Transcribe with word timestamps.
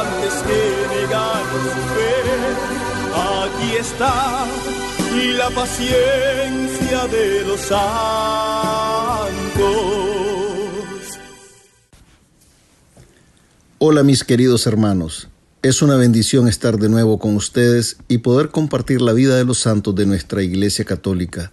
antes 0.00 0.34
que 0.46 0.60
negar 0.94 1.42
su 1.74 1.82
fe. 1.94 2.12
Aquí 3.14 3.76
está 3.80 4.46
la 5.38 5.50
paciencia 5.50 7.06
de 7.08 7.44
los 7.46 7.60
santos. 7.60 7.76
Hola 13.78 14.02
mis 14.02 14.24
queridos 14.24 14.66
hermanos, 14.66 15.28
es 15.62 15.82
una 15.82 15.96
bendición 15.96 16.48
estar 16.48 16.78
de 16.78 16.88
nuevo 16.88 17.18
con 17.18 17.36
ustedes 17.36 17.96
y 18.08 18.18
poder 18.18 18.50
compartir 18.50 19.00
la 19.00 19.12
vida 19.12 19.36
de 19.36 19.44
los 19.44 19.58
santos 19.58 19.94
de 19.94 20.06
nuestra 20.06 20.42
Iglesia 20.42 20.84
Católica 20.84 21.52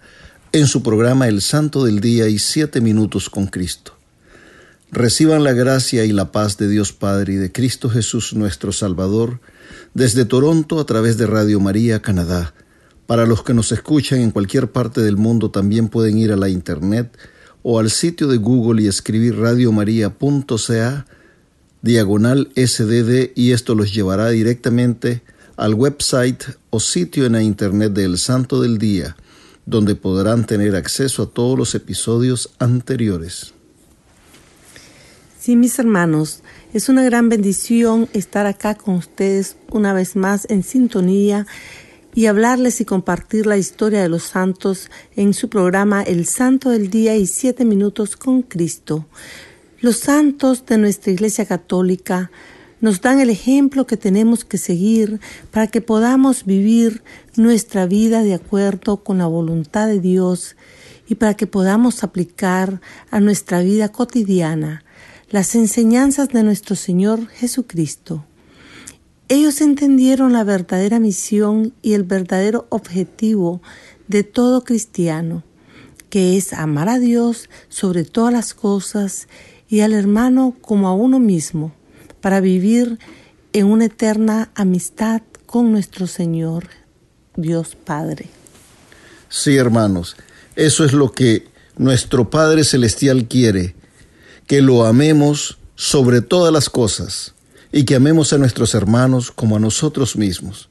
en 0.52 0.66
su 0.66 0.82
programa 0.82 1.28
El 1.28 1.40
Santo 1.40 1.84
del 1.84 2.00
Día 2.00 2.28
y 2.28 2.38
Siete 2.38 2.80
Minutos 2.80 3.30
con 3.30 3.46
Cristo. 3.46 3.94
Reciban 4.94 5.42
la 5.42 5.52
gracia 5.52 6.04
y 6.04 6.12
la 6.12 6.30
paz 6.30 6.56
de 6.56 6.68
Dios 6.68 6.92
Padre 6.92 7.32
y 7.32 7.36
de 7.36 7.50
Cristo 7.50 7.90
Jesús 7.90 8.32
nuestro 8.32 8.70
Salvador 8.70 9.40
desde 9.92 10.24
Toronto 10.24 10.78
a 10.78 10.86
través 10.86 11.16
de 11.16 11.26
Radio 11.26 11.58
María 11.58 12.00
Canadá. 12.00 12.54
Para 13.08 13.26
los 13.26 13.42
que 13.42 13.54
nos 13.54 13.72
escuchan 13.72 14.20
en 14.20 14.30
cualquier 14.30 14.70
parte 14.70 15.00
del 15.00 15.16
mundo 15.16 15.50
también 15.50 15.88
pueden 15.88 16.16
ir 16.16 16.30
a 16.30 16.36
la 16.36 16.48
internet 16.48 17.18
o 17.64 17.80
al 17.80 17.90
sitio 17.90 18.28
de 18.28 18.36
Google 18.36 18.82
y 18.82 18.86
escribir 18.86 19.36
radiomaria.ca 19.36 21.06
diagonal 21.82 22.52
SDD 22.54 23.32
y 23.34 23.50
esto 23.50 23.74
los 23.74 23.92
llevará 23.92 24.28
directamente 24.28 25.22
al 25.56 25.74
website 25.74 26.44
o 26.70 26.78
sitio 26.78 27.26
en 27.26 27.32
la 27.32 27.42
internet 27.42 27.94
del 27.94 28.16
Santo 28.16 28.62
del 28.62 28.78
Día, 28.78 29.16
donde 29.66 29.96
podrán 29.96 30.46
tener 30.46 30.76
acceso 30.76 31.24
a 31.24 31.30
todos 31.30 31.58
los 31.58 31.74
episodios 31.74 32.50
anteriores. 32.60 33.54
Sí, 35.44 35.56
mis 35.56 35.78
hermanos, 35.78 36.42
es 36.72 36.88
una 36.88 37.04
gran 37.04 37.28
bendición 37.28 38.08
estar 38.14 38.46
acá 38.46 38.74
con 38.76 38.94
ustedes 38.94 39.58
una 39.70 39.92
vez 39.92 40.16
más 40.16 40.46
en 40.48 40.62
sintonía 40.62 41.46
y 42.14 42.24
hablarles 42.24 42.80
y 42.80 42.86
compartir 42.86 43.44
la 43.44 43.58
historia 43.58 44.00
de 44.00 44.08
los 44.08 44.22
santos 44.22 44.90
en 45.16 45.34
su 45.34 45.50
programa 45.50 46.02
El 46.02 46.24
Santo 46.24 46.70
del 46.70 46.88
Día 46.88 47.14
y 47.16 47.26
Siete 47.26 47.66
Minutos 47.66 48.16
con 48.16 48.40
Cristo. 48.40 49.04
Los 49.82 49.98
santos 49.98 50.64
de 50.64 50.78
nuestra 50.78 51.12
Iglesia 51.12 51.44
Católica 51.44 52.30
nos 52.80 53.02
dan 53.02 53.20
el 53.20 53.28
ejemplo 53.28 53.86
que 53.86 53.98
tenemos 53.98 54.46
que 54.46 54.56
seguir 54.56 55.20
para 55.50 55.66
que 55.66 55.82
podamos 55.82 56.46
vivir 56.46 57.02
nuestra 57.36 57.84
vida 57.84 58.22
de 58.22 58.32
acuerdo 58.32 59.04
con 59.04 59.18
la 59.18 59.26
voluntad 59.26 59.88
de 59.88 60.00
Dios 60.00 60.56
y 61.06 61.16
para 61.16 61.34
que 61.34 61.46
podamos 61.46 62.02
aplicar 62.02 62.80
a 63.10 63.20
nuestra 63.20 63.60
vida 63.60 63.92
cotidiana 63.92 64.84
las 65.30 65.54
enseñanzas 65.54 66.28
de 66.28 66.42
nuestro 66.42 66.76
Señor 66.76 67.28
Jesucristo. 67.28 68.24
Ellos 69.28 69.60
entendieron 69.60 70.32
la 70.32 70.44
verdadera 70.44 70.98
misión 70.98 71.72
y 71.82 71.94
el 71.94 72.02
verdadero 72.02 72.66
objetivo 72.68 73.62
de 74.06 74.22
todo 74.22 74.64
cristiano, 74.64 75.42
que 76.10 76.36
es 76.36 76.52
amar 76.52 76.88
a 76.88 76.98
Dios 76.98 77.48
sobre 77.68 78.04
todas 78.04 78.32
las 78.32 78.54
cosas 78.54 79.28
y 79.68 79.80
al 79.80 79.92
hermano 79.92 80.54
como 80.60 80.88
a 80.88 80.94
uno 80.94 81.18
mismo, 81.18 81.74
para 82.20 82.40
vivir 82.40 82.98
en 83.52 83.66
una 83.66 83.86
eterna 83.86 84.50
amistad 84.54 85.22
con 85.46 85.72
nuestro 85.72 86.06
Señor, 86.06 86.68
Dios 87.36 87.76
Padre. 87.76 88.28
Sí, 89.28 89.56
hermanos, 89.56 90.16
eso 90.54 90.84
es 90.84 90.92
lo 90.92 91.12
que 91.12 91.48
nuestro 91.76 92.30
Padre 92.30 92.62
Celestial 92.64 93.26
quiere, 93.26 93.74
que 94.46 94.62
lo 94.62 94.84
amemos 94.84 95.58
sobre 95.74 96.20
todas 96.20 96.52
las 96.52 96.68
cosas 96.68 97.34
y 97.72 97.84
que 97.84 97.96
amemos 97.96 98.32
a 98.32 98.38
nuestros 98.38 98.74
hermanos 98.74 99.30
como 99.30 99.56
a 99.56 99.60
nosotros 99.60 100.16
mismos. 100.16 100.68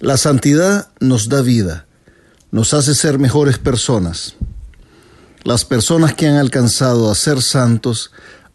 La 0.00 0.16
santidad 0.16 0.90
nos 1.00 1.28
da 1.28 1.42
vida, 1.42 1.86
nos 2.50 2.74
hace 2.74 2.94
ser 2.94 3.18
mejores 3.18 3.58
personas. 3.58 4.34
Las 5.44 5.64
personas 5.64 6.14
que 6.14 6.26
han 6.26 6.36
alcanzado 6.36 7.10
a 7.10 7.14
ser 7.14 7.42
santos 7.42 8.10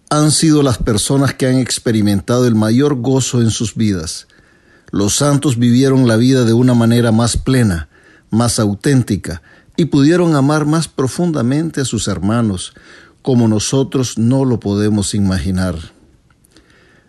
han 0.10 0.32
sido 0.32 0.62
las 0.62 0.78
personas 0.78 1.34
que 1.34 1.48
han 1.48 1.56
experimentado 1.56 2.46
el 2.46 2.56
mayor 2.56 2.96
gozo 2.96 3.42
en 3.42 3.50
sus 3.50 3.76
vidas. 3.76 4.28
Los 4.92 5.16
santos 5.16 5.58
vivieron 5.58 6.08
la 6.08 6.18
vida 6.18 6.46
de 6.46 6.54
una 6.54 6.74
manera 6.76 7.12
más 7.12 7.38
plena, 7.38 7.90
más 8.30 8.60
auténtica, 8.60 9.42
y 9.76 9.86
pudieron 9.86 10.36
amar 10.36 10.66
más 10.66 10.88
profundamente 10.88 11.82
a 11.82 11.86
sus 11.86 12.08
hermanos, 12.08 12.74
como 13.24 13.48
nosotros 13.48 14.20
no 14.20 14.46
lo 14.46 14.60
podemos 14.60 15.16
imaginar. 15.16 15.76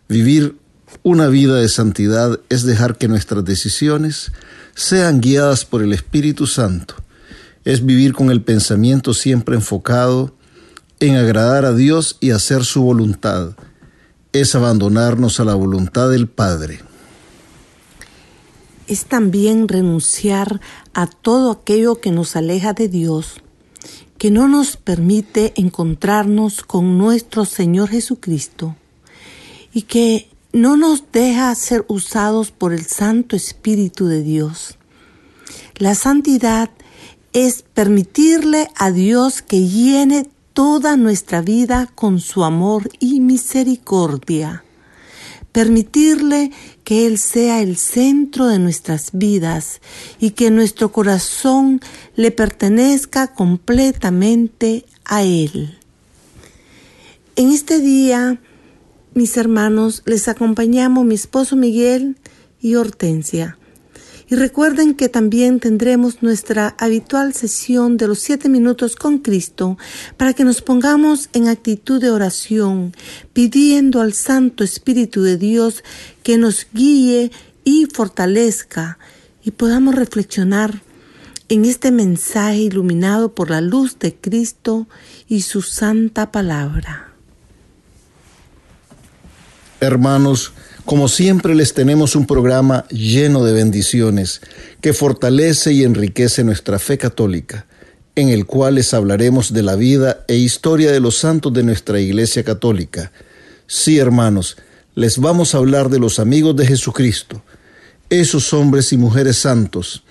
Vivir 0.08 0.56
una 1.02 1.28
vida 1.28 1.56
de 1.56 1.68
santidad 1.68 2.40
es 2.48 2.62
dejar 2.62 2.96
que 2.96 3.08
nuestras 3.08 3.44
decisiones 3.44 4.32
sean 4.74 5.20
guiadas 5.20 5.64
por 5.66 5.82
el 5.82 5.92
Espíritu 5.92 6.46
Santo. 6.46 6.94
Es 7.64 7.84
vivir 7.84 8.14
con 8.14 8.30
el 8.30 8.42
pensamiento 8.42 9.12
siempre 9.12 9.56
enfocado 9.56 10.34
en 11.00 11.16
agradar 11.16 11.64
a 11.64 11.74
Dios 11.74 12.16
y 12.20 12.30
hacer 12.30 12.64
su 12.64 12.82
voluntad. 12.82 13.56
Es 14.32 14.54
abandonarnos 14.54 15.40
a 15.40 15.44
la 15.44 15.54
voluntad 15.54 16.10
del 16.10 16.28
Padre. 16.28 16.80
Es 18.86 19.06
también 19.06 19.66
renunciar 19.66 20.60
a 20.92 21.06
todo 21.06 21.50
aquello 21.50 22.00
que 22.00 22.10
nos 22.10 22.36
aleja 22.36 22.72
de 22.72 22.88
Dios, 22.88 23.42
que 24.24 24.30
no 24.30 24.48
nos 24.48 24.78
permite 24.78 25.52
encontrarnos 25.54 26.62
con 26.62 26.96
nuestro 26.96 27.44
Señor 27.44 27.90
Jesucristo 27.90 28.74
y 29.74 29.82
que 29.82 30.30
no 30.50 30.78
nos 30.78 31.12
deja 31.12 31.54
ser 31.54 31.84
usados 31.88 32.50
por 32.50 32.72
el 32.72 32.86
Santo 32.86 33.36
Espíritu 33.36 34.06
de 34.06 34.22
Dios. 34.22 34.78
La 35.76 35.94
santidad 35.94 36.70
es 37.34 37.64
permitirle 37.74 38.70
a 38.76 38.92
Dios 38.92 39.42
que 39.42 39.68
llene 39.68 40.26
toda 40.54 40.96
nuestra 40.96 41.42
vida 41.42 41.90
con 41.94 42.18
su 42.18 42.44
amor 42.44 42.88
y 43.00 43.20
misericordia. 43.20 44.64
Permitirle 45.54 46.50
que 46.84 47.06
Él 47.06 47.16
sea 47.16 47.62
el 47.62 47.78
centro 47.78 48.46
de 48.46 48.58
nuestras 48.58 49.08
vidas 49.14 49.80
y 50.20 50.32
que 50.32 50.50
nuestro 50.50 50.92
corazón 50.92 51.80
le 52.14 52.30
pertenezca 52.30 53.32
completamente 53.32 54.84
a 55.06 55.22
Él. 55.22 55.78
En 57.36 57.50
este 57.50 57.80
día 57.80 58.38
mis 59.14 59.36
hermanos, 59.36 60.02
les 60.06 60.26
acompañamos 60.26 61.04
mi 61.04 61.14
esposo 61.14 61.54
Miguel 61.54 62.16
y 62.60 62.74
Hortensia. 62.74 63.58
Y 64.28 64.36
recuerden 64.36 64.94
que 64.94 65.08
también 65.08 65.60
tendremos 65.60 66.22
nuestra 66.22 66.74
habitual 66.78 67.34
sesión 67.34 67.96
de 67.96 68.08
los 68.08 68.20
siete 68.20 68.48
minutos 68.48 68.96
con 68.96 69.18
Cristo 69.18 69.76
para 70.16 70.32
que 70.32 70.44
nos 70.44 70.62
pongamos 70.62 71.28
en 71.34 71.48
actitud 71.48 72.00
de 72.00 72.10
oración, 72.10 72.94
pidiendo 73.32 74.00
al 74.00 74.14
Santo 74.14 74.64
Espíritu 74.64 75.22
de 75.22 75.36
Dios 75.36 75.84
que 76.22 76.38
nos 76.38 76.66
guíe 76.72 77.30
y 77.64 77.86
fortalezca 77.86 78.98
y 79.44 79.50
podamos 79.50 79.94
reflexionar 79.94 80.80
en 81.48 81.64
este 81.66 81.90
mensaje 81.90 82.56
iluminado 82.56 83.34
por 83.34 83.50
la 83.50 83.60
luz 83.60 83.98
de 83.98 84.14
Cristo 84.14 84.86
y 85.28 85.42
su 85.42 85.62
santa 85.62 86.32
palabra. 86.32 87.12
Hermanos, 89.80 90.52
Como 90.84 91.08
siempre 91.08 91.54
les 91.54 91.72
tenemos 91.72 92.14
un 92.14 92.26
programa 92.26 92.86
lleno 92.88 93.42
de 93.42 93.54
bendiciones 93.54 94.42
que 94.82 94.92
fortalece 94.92 95.72
y 95.72 95.82
enriquece 95.82 96.44
nuestra 96.44 96.78
fe 96.78 96.98
católica, 96.98 97.66
en 98.16 98.28
el 98.28 98.44
cual 98.44 98.74
les 98.74 98.92
hablaremos 98.92 99.54
de 99.54 99.62
la 99.62 99.76
vida 99.76 100.24
e 100.28 100.36
historia 100.36 100.92
de 100.92 101.00
los 101.00 101.16
santos 101.16 101.54
de 101.54 101.62
nuestra 101.62 102.00
Iglesia 102.00 102.44
Católica. 102.44 103.12
Sí, 103.66 103.98
hermanos, 103.98 104.58
les 104.94 105.16
vamos 105.16 105.54
a 105.54 105.58
hablar 105.58 105.88
de 105.88 105.98
los 105.98 106.18
amigos 106.18 106.54
de 106.54 106.66
Jesucristo, 106.66 107.42
esos 108.10 108.52
hombres 108.52 108.92
y 108.92 108.98
mujeres 108.98 109.38
santos 109.38 110.04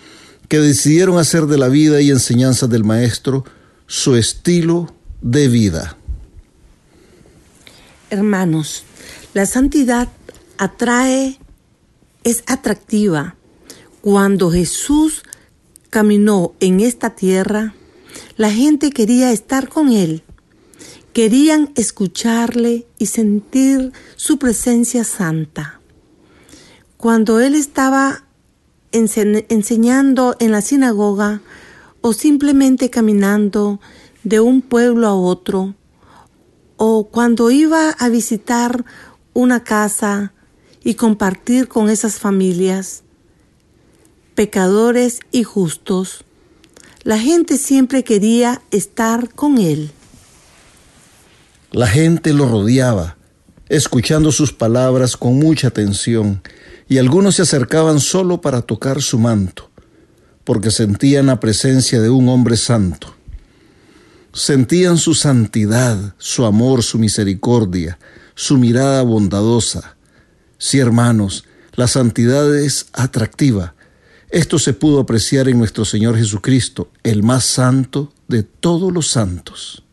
que 0.49 0.59
decidieron 0.59 1.19
hacer 1.19 1.45
de 1.45 1.59
la 1.59 1.67
vida 1.67 2.01
y 2.01 2.09
enseñanza 2.09 2.67
del 2.67 2.83
Maestro 2.83 3.45
su 3.85 4.15
estilo 4.15 4.93
de 5.21 5.47
vida. 5.47 5.97
Hermanos, 8.09 8.83
la 9.33 9.45
santidad 9.45 10.09
atrae, 10.57 11.39
es 12.23 12.43
atractiva. 12.47 13.35
Cuando 14.01 14.51
Jesús 14.51 15.23
caminó 15.89 16.53
en 16.59 16.79
esta 16.79 17.11
tierra, 17.11 17.73
la 18.37 18.51
gente 18.51 18.91
quería 18.91 19.31
estar 19.31 19.69
con 19.69 19.91
Él. 19.91 20.23
Querían 21.13 21.71
escucharle 21.75 22.87
y 22.97 23.05
sentir 23.05 23.91
su 24.15 24.39
presencia 24.39 25.03
santa. 25.03 25.79
Cuando 26.97 27.39
Él 27.39 27.55
estaba 27.55 28.25
enseñando 28.91 30.35
en 30.39 30.51
la 30.51 30.61
sinagoga 30.61 31.41
o 32.01 32.13
simplemente 32.13 32.89
caminando 32.89 33.79
de 34.23 34.39
un 34.39 34.61
pueblo 34.61 35.07
a 35.07 35.15
otro, 35.15 35.75
o 36.77 37.07
cuando 37.09 37.51
iba 37.51 37.91
a 37.91 38.09
visitar 38.09 38.83
una 39.33 39.63
casa 39.63 40.33
y 40.83 40.95
compartir 40.95 41.67
con 41.67 41.89
esas 41.89 42.15
familias, 42.15 43.03
pecadores 44.35 45.19
y 45.31 45.43
justos. 45.43 46.25
La 47.03 47.19
gente 47.19 47.57
siempre 47.57 48.03
quería 48.03 48.61
estar 48.71 49.33
con 49.33 49.57
él. 49.57 49.91
La 51.71 51.87
gente 51.87 52.33
lo 52.33 52.47
rodeaba, 52.47 53.17
escuchando 53.67 54.31
sus 54.31 54.53
palabras 54.53 55.17
con 55.17 55.39
mucha 55.39 55.69
atención, 55.69 56.41
y 56.87 56.97
algunos 56.97 57.35
se 57.35 57.41
acercaban 57.41 57.99
solo 57.99 58.41
para 58.41 58.61
tocar 58.61 59.01
su 59.01 59.17
manto, 59.17 59.71
porque 60.43 60.69
sentían 60.69 61.27
la 61.27 61.39
presencia 61.39 62.01
de 62.01 62.09
un 62.09 62.29
hombre 62.29 62.57
santo. 62.57 63.15
Sentían 64.33 64.97
su 64.97 65.13
santidad, 65.13 66.15
su 66.17 66.45
amor, 66.45 66.83
su 66.83 66.99
misericordia, 66.99 67.97
su 68.35 68.57
mirada 68.57 69.01
bondadosa. 69.03 69.95
Sí, 70.65 70.79
hermanos, 70.79 71.43
la 71.73 71.89
santidad 71.89 72.57
es 72.57 72.85
atractiva. 72.93 73.75
Esto 74.29 74.57
se 74.57 74.71
pudo 74.71 75.01
apreciar 75.01 75.49
en 75.49 75.57
nuestro 75.57 75.83
Señor 75.83 76.15
Jesucristo, 76.15 76.89
el 77.03 77.21
más 77.21 77.43
santo 77.43 78.13
de 78.29 78.43
todos 78.43 78.93
los 78.93 79.09
santos. 79.09 79.83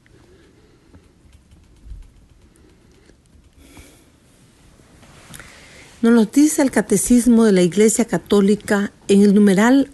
Nos 6.03 6.13
lo 6.13 6.25
dice 6.27 6.63
el 6.63 6.71
Catecismo 6.71 7.45
de 7.45 7.51
la 7.51 7.63
Iglesia 7.63 8.05
Católica 8.05 8.93
en 9.09 9.23
el 9.23 9.35
numeral 9.35 9.91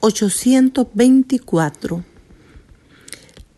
824. 0.00 2.04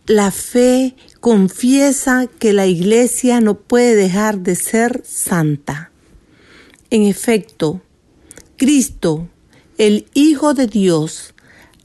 La 0.06 0.30
fe 0.30 0.94
confiesa 1.18 2.28
que 2.38 2.52
la 2.52 2.68
Iglesia 2.68 3.40
no 3.40 3.58
puede 3.58 3.96
dejar 3.96 4.38
de 4.38 4.54
ser 4.54 5.02
santa. 5.04 5.89
En 6.92 7.04
efecto, 7.04 7.80
Cristo, 8.56 9.28
el 9.78 10.08
Hijo 10.12 10.54
de 10.54 10.66
Dios, 10.66 11.34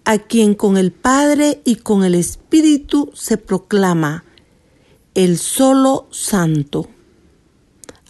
a 0.03 0.17
quien 0.17 0.55
con 0.55 0.77
el 0.77 0.91
Padre 0.91 1.61
y 1.63 1.75
con 1.75 2.03
el 2.03 2.15
Espíritu 2.15 3.11
se 3.13 3.37
proclama 3.37 4.25
el 5.13 5.37
solo 5.37 6.07
santo, 6.09 6.89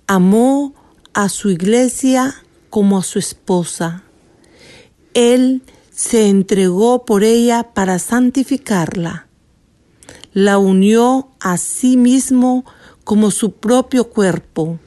amó 0.07 0.73
a 1.13 1.27
su 1.27 1.49
iglesia 1.49 2.33
como 2.69 2.99
a 2.99 3.03
su 3.03 3.19
esposa. 3.19 4.03
Él 5.13 5.63
se 5.91 6.29
entregó 6.29 7.03
por 7.03 7.25
ella 7.25 7.73
para 7.73 7.99
santificarla. 7.99 9.27
La 10.31 10.59
unió 10.59 11.29
a 11.41 11.57
sí 11.57 11.97
mismo 11.97 12.63
como 13.03 13.31
su 13.31 13.51
propio 13.51 14.09
cuerpo 14.09 14.79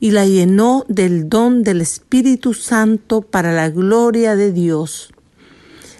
y 0.00 0.10
la 0.10 0.26
llenó 0.26 0.84
del 0.88 1.28
don 1.28 1.62
del 1.62 1.80
Espíritu 1.80 2.54
Santo 2.54 3.22
para 3.22 3.52
la 3.52 3.70
gloria 3.70 4.36
de 4.36 4.52
Dios. 4.52 5.10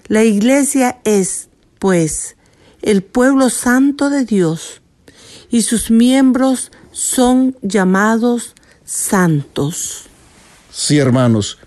La 0.09 0.25
iglesia 0.25 1.01
es, 1.05 1.49
pues, 1.79 2.37
el 2.83 3.03
pueblo 3.03 3.51
santo 3.51 4.11
de 4.11 4.25
Dios 4.25 4.83
y 5.51 5.63
sus 5.63 5.91
miembros 5.91 6.71
son 6.93 7.57
llamados 7.63 8.55
santos. 8.85 10.05
Sí, 10.71 10.99
hermanos, 10.99 11.59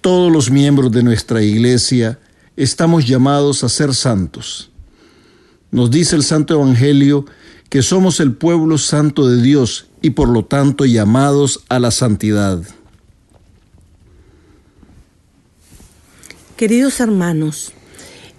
todos 0.00 0.30
los 0.30 0.50
miembros 0.50 0.92
de 0.92 1.02
nuestra 1.02 1.42
iglesia 1.42 2.18
estamos 2.56 3.06
llamados 3.06 3.64
a 3.64 3.68
ser 3.68 3.94
santos. 3.94 4.70
Nos 5.70 5.90
dice 5.90 6.16
el 6.16 6.22
Santo 6.22 6.54
Evangelio 6.54 7.24
que 7.68 7.82
somos 7.82 8.20
el 8.20 8.32
pueblo 8.32 8.78
santo 8.78 9.28
de 9.28 9.42
Dios 9.42 9.87
y 10.00 10.10
por 10.10 10.28
lo 10.28 10.44
tanto 10.44 10.84
llamados 10.84 11.64
a 11.68 11.78
la 11.78 11.90
santidad. 11.90 12.62
Queridos 16.56 17.00
hermanos, 17.00 17.72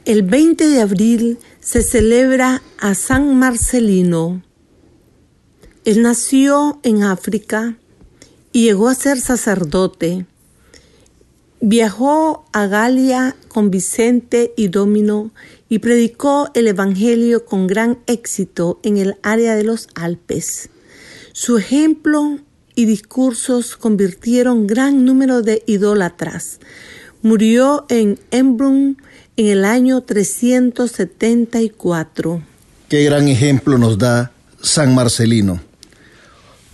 el 0.05 0.23
20 0.23 0.67
de 0.67 0.81
abril 0.81 1.37
se 1.61 1.83
celebra 1.83 2.61
a 2.79 2.93
San 2.95 3.37
Marcelino. 3.37 4.41
Él 5.85 6.01
nació 6.01 6.79
en 6.83 7.03
África 7.03 7.77
y 8.51 8.63
llegó 8.63 8.89
a 8.89 8.95
ser 8.95 9.19
sacerdote. 9.19 10.25
Viajó 11.61 12.45
a 12.53 12.67
Galia 12.67 13.35
con 13.49 13.69
Vicente 13.69 14.53
y 14.57 14.69
Domino 14.69 15.31
y 15.67 15.79
predicó 15.79 16.49
el 16.53 16.67
Evangelio 16.67 17.45
con 17.45 17.67
gran 17.67 17.99
éxito 18.07 18.79
en 18.83 18.97
el 18.97 19.15
área 19.23 19.55
de 19.55 19.63
los 19.63 19.87
Alpes. 19.95 20.69
Su 21.41 21.57
ejemplo 21.57 22.37
y 22.75 22.83
discursos 22.83 23.77
convirtieron 23.77 24.67
gran 24.67 25.05
número 25.05 25.41
de 25.41 25.63
idólatras. 25.67 26.59
Murió 27.21 27.85
en 27.87 28.19
Embrun 28.29 29.01
en 29.37 29.47
el 29.47 29.63
año 29.63 30.01
374. 30.01 32.43
Qué 32.89 33.05
gran 33.05 33.29
ejemplo 33.29 33.77
nos 33.77 33.97
da 33.97 34.33
San 34.61 34.93
Marcelino, 34.93 35.61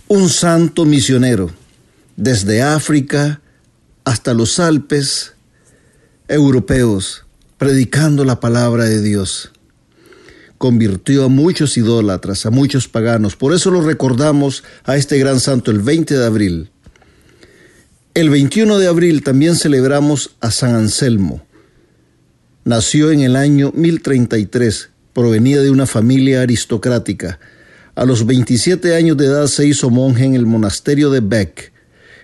un 0.08 0.28
santo 0.28 0.84
misionero, 0.84 1.48
desde 2.16 2.62
África 2.62 3.40
hasta 4.02 4.34
los 4.34 4.58
Alpes 4.58 5.34
europeos, 6.26 7.24
predicando 7.56 8.24
la 8.24 8.40
palabra 8.40 8.86
de 8.86 9.00
Dios. 9.00 9.52
Convirtió 10.66 11.24
a 11.24 11.28
muchos 11.28 11.76
idólatras, 11.76 12.44
a 12.44 12.50
muchos 12.50 12.88
paganos. 12.88 13.36
Por 13.36 13.54
eso 13.54 13.70
lo 13.70 13.82
recordamos 13.82 14.64
a 14.82 14.96
este 14.96 15.16
gran 15.16 15.38
santo 15.38 15.70
el 15.70 15.78
20 15.78 16.18
de 16.18 16.26
abril. 16.26 16.70
El 18.14 18.30
21 18.30 18.78
de 18.78 18.88
abril 18.88 19.22
también 19.22 19.54
celebramos 19.54 20.34
a 20.40 20.50
San 20.50 20.74
Anselmo. 20.74 21.46
Nació 22.64 23.12
en 23.12 23.20
el 23.20 23.36
año 23.36 23.70
1033, 23.76 24.88
provenía 25.12 25.62
de 25.62 25.70
una 25.70 25.86
familia 25.86 26.42
aristocrática. 26.42 27.38
A 27.94 28.04
los 28.04 28.26
27 28.26 28.96
años 28.96 29.16
de 29.16 29.26
edad 29.26 29.46
se 29.46 29.68
hizo 29.68 29.88
monje 29.88 30.24
en 30.24 30.34
el 30.34 30.46
monasterio 30.46 31.10
de 31.10 31.20
Beck 31.20 31.72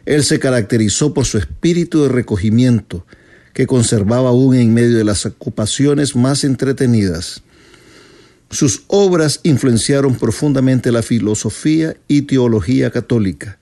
él 0.05 0.25
se 0.25 0.39
caracterizó 0.39 1.15
por 1.15 1.27
su 1.27 1.39
espíritu 1.39 2.03
de 2.03 2.09
recogimiento, 2.09 3.07
que 3.53 3.67
conservaba 3.67 4.31
aún 4.31 4.57
en 4.57 4.75
medio 4.75 4.97
de 4.97 5.05
las 5.05 5.27
ocupaciones 5.27 6.17
más 6.17 6.43
entretenidas. 6.43 7.43
Sus 8.52 8.85
obras 8.87 9.40
influenciaron 9.42 10.14
profundamente 10.14 10.92
la 10.92 11.02
filosofía 11.02 11.97
y 12.06 12.23
teología 12.23 12.90
católica. 12.90 13.59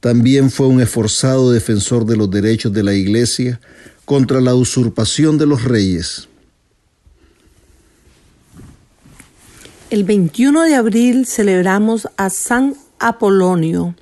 También 0.00 0.50
fue 0.50 0.66
un 0.66 0.82
esforzado 0.82 1.52
defensor 1.52 2.04
de 2.04 2.16
los 2.16 2.30
derechos 2.30 2.72
de 2.72 2.82
la 2.82 2.92
Iglesia 2.92 3.60
contra 4.04 4.40
la 4.40 4.54
usurpación 4.54 5.38
de 5.38 5.46
los 5.46 5.64
reyes. 5.64 6.28
El 9.88 10.04
21 10.04 10.62
de 10.62 10.74
abril 10.74 11.26
celebramos 11.26 12.08
a 12.16 12.28
San 12.28 12.74
Apolonio, 12.98 13.94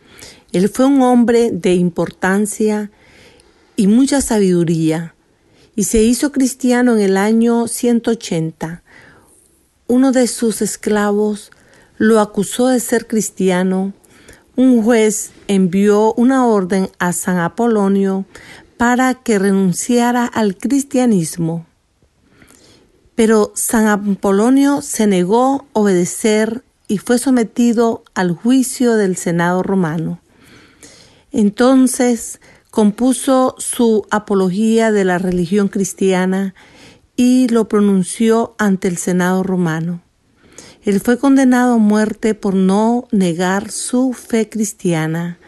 él 0.55 0.69
fue 0.69 0.87
un 0.87 1.03
hombre 1.03 1.51
de 1.51 1.75
importancia 1.75 2.93
y 3.75 3.89
mucha 3.89 4.21
sabiduría 4.21 5.17
y 5.75 5.83
se 5.83 6.01
hizo 6.05 6.31
cristiano 6.31 6.95
en 6.95 7.01
el 7.01 7.17
año 7.17 7.67
180. 7.67 8.84
Uno 9.87 10.13
de 10.13 10.27
sus 10.27 10.63
esclavos 10.63 11.51
lo 11.99 12.21
acusó 12.21 12.69
de 12.69 12.81
ser 12.81 13.07
cristiano 13.07 13.93
un 14.57 14.85
juez 14.85 15.33
envió 15.49 16.15
una 16.15 16.47
orden 16.47 16.89
a 17.01 17.13
San 17.13 17.39
Apolonio 17.39 18.25
para 18.77 19.15
que 19.15 19.41
renunciara 19.41 20.27
al 20.27 20.57
cristianismo. 20.57 21.67
Pero 23.17 23.53
San 23.57 23.89
Apolonio 23.89 24.81
se 24.81 25.09
negó 25.09 25.67
a 25.75 25.81
obedecer 25.81 26.63
y 26.87 26.99
fue 26.99 27.19
sometido 27.19 28.05
al 28.15 28.31
juicio 28.31 28.95
del 28.95 29.17
Senado 29.17 29.65
romano. 29.65 30.21
Entonces 31.33 32.41
compuso 32.71 33.57
su 33.59 34.07
apología 34.11 34.93
de 34.93 35.05
la 35.05 35.19
religión 35.19 35.67
cristiana 35.67 36.55
y 37.17 37.49
lo 37.49 37.69
pronunció 37.69 38.55
ante 38.59 38.89
el 38.89 38.97
Senado 38.97 39.43
romano. 39.43 40.03
Él 40.83 41.01
fue 41.01 41.19
condenado 41.19 41.75
a 41.75 41.79
muerte 41.79 42.35
por 42.35 42.55
no 42.55 43.09
negar 43.11 43.71
su 43.71 44.13
fe 44.13 44.49
cristiana 44.49 45.39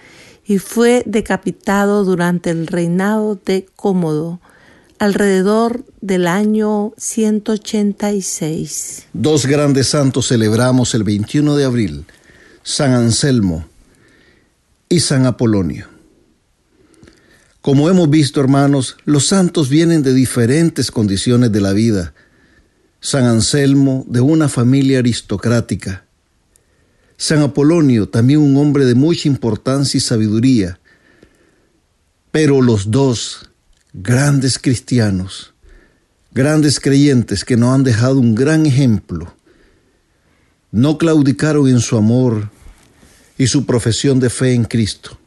y 0.46 0.58
fue 0.58 1.02
decapitado 1.06 2.04
durante 2.04 2.50
el 2.50 2.66
reinado 2.66 3.38
de 3.44 3.66
Cómodo, 3.76 4.40
alrededor 4.98 5.84
del 6.00 6.26
año 6.26 6.94
186. 6.96 9.08
Dos 9.12 9.46
grandes 9.46 9.88
santos 9.88 10.28
celebramos 10.28 10.94
el 10.94 11.04
21 11.04 11.56
de 11.56 11.64
abril, 11.64 12.06
San 12.62 12.92
Anselmo 12.92 13.66
y 14.88 15.00
San 15.00 15.26
Apolonio. 15.26 15.95
Como 17.66 17.90
hemos 17.90 18.08
visto, 18.08 18.40
hermanos, 18.40 18.96
los 19.06 19.26
santos 19.26 19.68
vienen 19.68 20.04
de 20.04 20.14
diferentes 20.14 20.92
condiciones 20.92 21.50
de 21.50 21.60
la 21.60 21.72
vida. 21.72 22.14
San 23.00 23.24
Anselmo, 23.24 24.04
de 24.06 24.20
una 24.20 24.48
familia 24.48 25.00
aristocrática. 25.00 26.04
San 27.16 27.40
Apolonio, 27.40 28.08
también 28.08 28.38
un 28.38 28.56
hombre 28.56 28.84
de 28.84 28.94
mucha 28.94 29.26
importancia 29.26 29.98
y 29.98 30.00
sabiduría. 30.00 30.78
Pero 32.30 32.62
los 32.62 32.92
dos, 32.92 33.50
grandes 33.92 34.60
cristianos, 34.60 35.52
grandes 36.30 36.78
creyentes 36.78 37.44
que 37.44 37.56
nos 37.56 37.74
han 37.74 37.82
dejado 37.82 38.20
un 38.20 38.36
gran 38.36 38.64
ejemplo, 38.64 39.34
no 40.70 40.98
claudicaron 40.98 41.66
en 41.66 41.80
su 41.80 41.96
amor 41.96 42.48
y 43.36 43.48
su 43.48 43.66
profesión 43.66 44.20
de 44.20 44.30
fe 44.30 44.54
en 44.54 44.66
Cristo. 44.66 45.18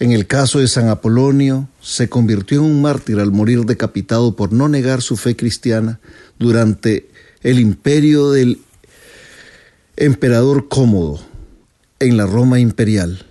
En 0.00 0.10
el 0.10 0.26
caso 0.26 0.58
de 0.58 0.66
San 0.66 0.88
Apolonio, 0.88 1.68
se 1.80 2.08
convirtió 2.08 2.58
en 2.58 2.64
un 2.64 2.82
mártir 2.82 3.20
al 3.20 3.30
morir 3.30 3.64
decapitado 3.64 4.34
por 4.34 4.52
no 4.52 4.68
negar 4.68 5.02
su 5.02 5.16
fe 5.16 5.36
cristiana 5.36 6.00
durante 6.38 7.08
el 7.42 7.60
imperio 7.60 8.30
del 8.30 8.60
emperador 9.96 10.68
Cómodo 10.68 11.20
en 12.00 12.16
la 12.16 12.26
Roma 12.26 12.58
imperial. 12.58 13.24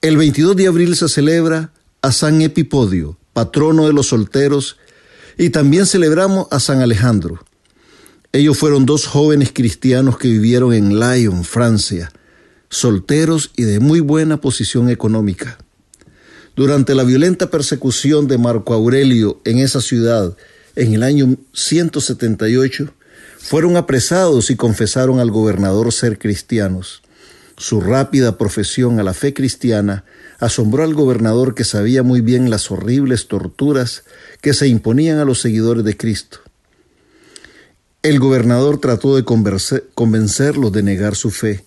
El 0.00 0.16
22 0.16 0.56
de 0.56 0.68
abril 0.68 0.96
se 0.96 1.08
celebra 1.08 1.72
a 2.00 2.12
San 2.12 2.40
Epipodio, 2.40 3.18
patrono 3.32 3.86
de 3.86 3.92
los 3.92 4.08
solteros, 4.08 4.78
y 5.36 5.50
también 5.50 5.84
celebramos 5.84 6.46
a 6.50 6.60
San 6.60 6.80
Alejandro. 6.80 7.44
Ellos 8.32 8.56
fueron 8.56 8.86
dos 8.86 9.06
jóvenes 9.06 9.50
cristianos 9.52 10.16
que 10.16 10.28
vivieron 10.28 10.72
en 10.72 10.98
Lyon, 10.98 11.44
Francia, 11.44 12.10
solteros 12.68 13.52
y 13.56 13.62
de 13.62 13.80
muy 13.80 14.00
buena 14.00 14.40
posición 14.40 14.88
económica. 14.90 15.58
Durante 16.56 16.94
la 16.94 17.04
violenta 17.04 17.50
persecución 17.50 18.28
de 18.28 18.38
Marco 18.38 18.72
Aurelio 18.72 19.40
en 19.44 19.58
esa 19.58 19.80
ciudad 19.80 20.36
en 20.74 20.94
el 20.94 21.02
año 21.02 21.36
178, 21.52 22.92
fueron 23.38 23.76
apresados 23.76 24.50
y 24.50 24.56
confesaron 24.56 25.20
al 25.20 25.30
gobernador 25.30 25.92
ser 25.92 26.18
cristianos. 26.18 27.02
Su 27.58 27.80
rápida 27.80 28.38
profesión 28.38 28.98
a 28.98 29.02
la 29.02 29.14
fe 29.14 29.34
cristiana 29.34 30.04
asombró 30.38 30.82
al 30.82 30.94
gobernador 30.94 31.54
que 31.54 31.64
sabía 31.64 32.02
muy 32.02 32.22
bien 32.22 32.50
las 32.50 32.70
horribles 32.70 33.28
torturas 33.28 34.04
que 34.40 34.54
se 34.54 34.66
imponían 34.66 35.18
a 35.18 35.24
los 35.24 35.40
seguidores 35.40 35.84
de 35.84 35.96
Cristo. 35.96 36.38
El 38.02 38.18
gobernador 38.18 38.80
trató 38.80 39.14
de 39.14 39.24
convencerlos 39.24 40.72
de 40.72 40.82
negar 40.82 41.16
su 41.16 41.30
fe, 41.30 41.65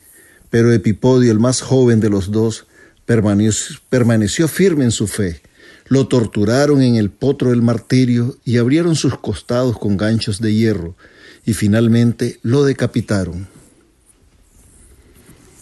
pero 0.49 0.71
Epipodio, 0.73 1.31
el 1.31 1.39
más 1.39 1.61
joven 1.61 1.99
de 1.99 2.09
los 2.09 2.31
dos, 2.31 2.65
permaneció, 3.05 4.47
firme 4.47 4.85
en 4.85 4.91
su 4.91 5.07
fe. 5.07 5.41
Lo 5.87 6.07
torturaron 6.07 6.81
en 6.83 6.95
el 6.95 7.09
potro 7.09 7.49
del 7.49 7.61
martirio 7.61 8.37
y 8.45 8.57
abrieron 8.57 8.95
sus 8.95 9.17
costados 9.17 9.77
con 9.79 9.97
ganchos 9.97 10.39
de 10.39 10.53
hierro 10.53 10.95
y 11.45 11.53
finalmente 11.53 12.39
lo 12.43 12.63
decapitaron. 12.63 13.47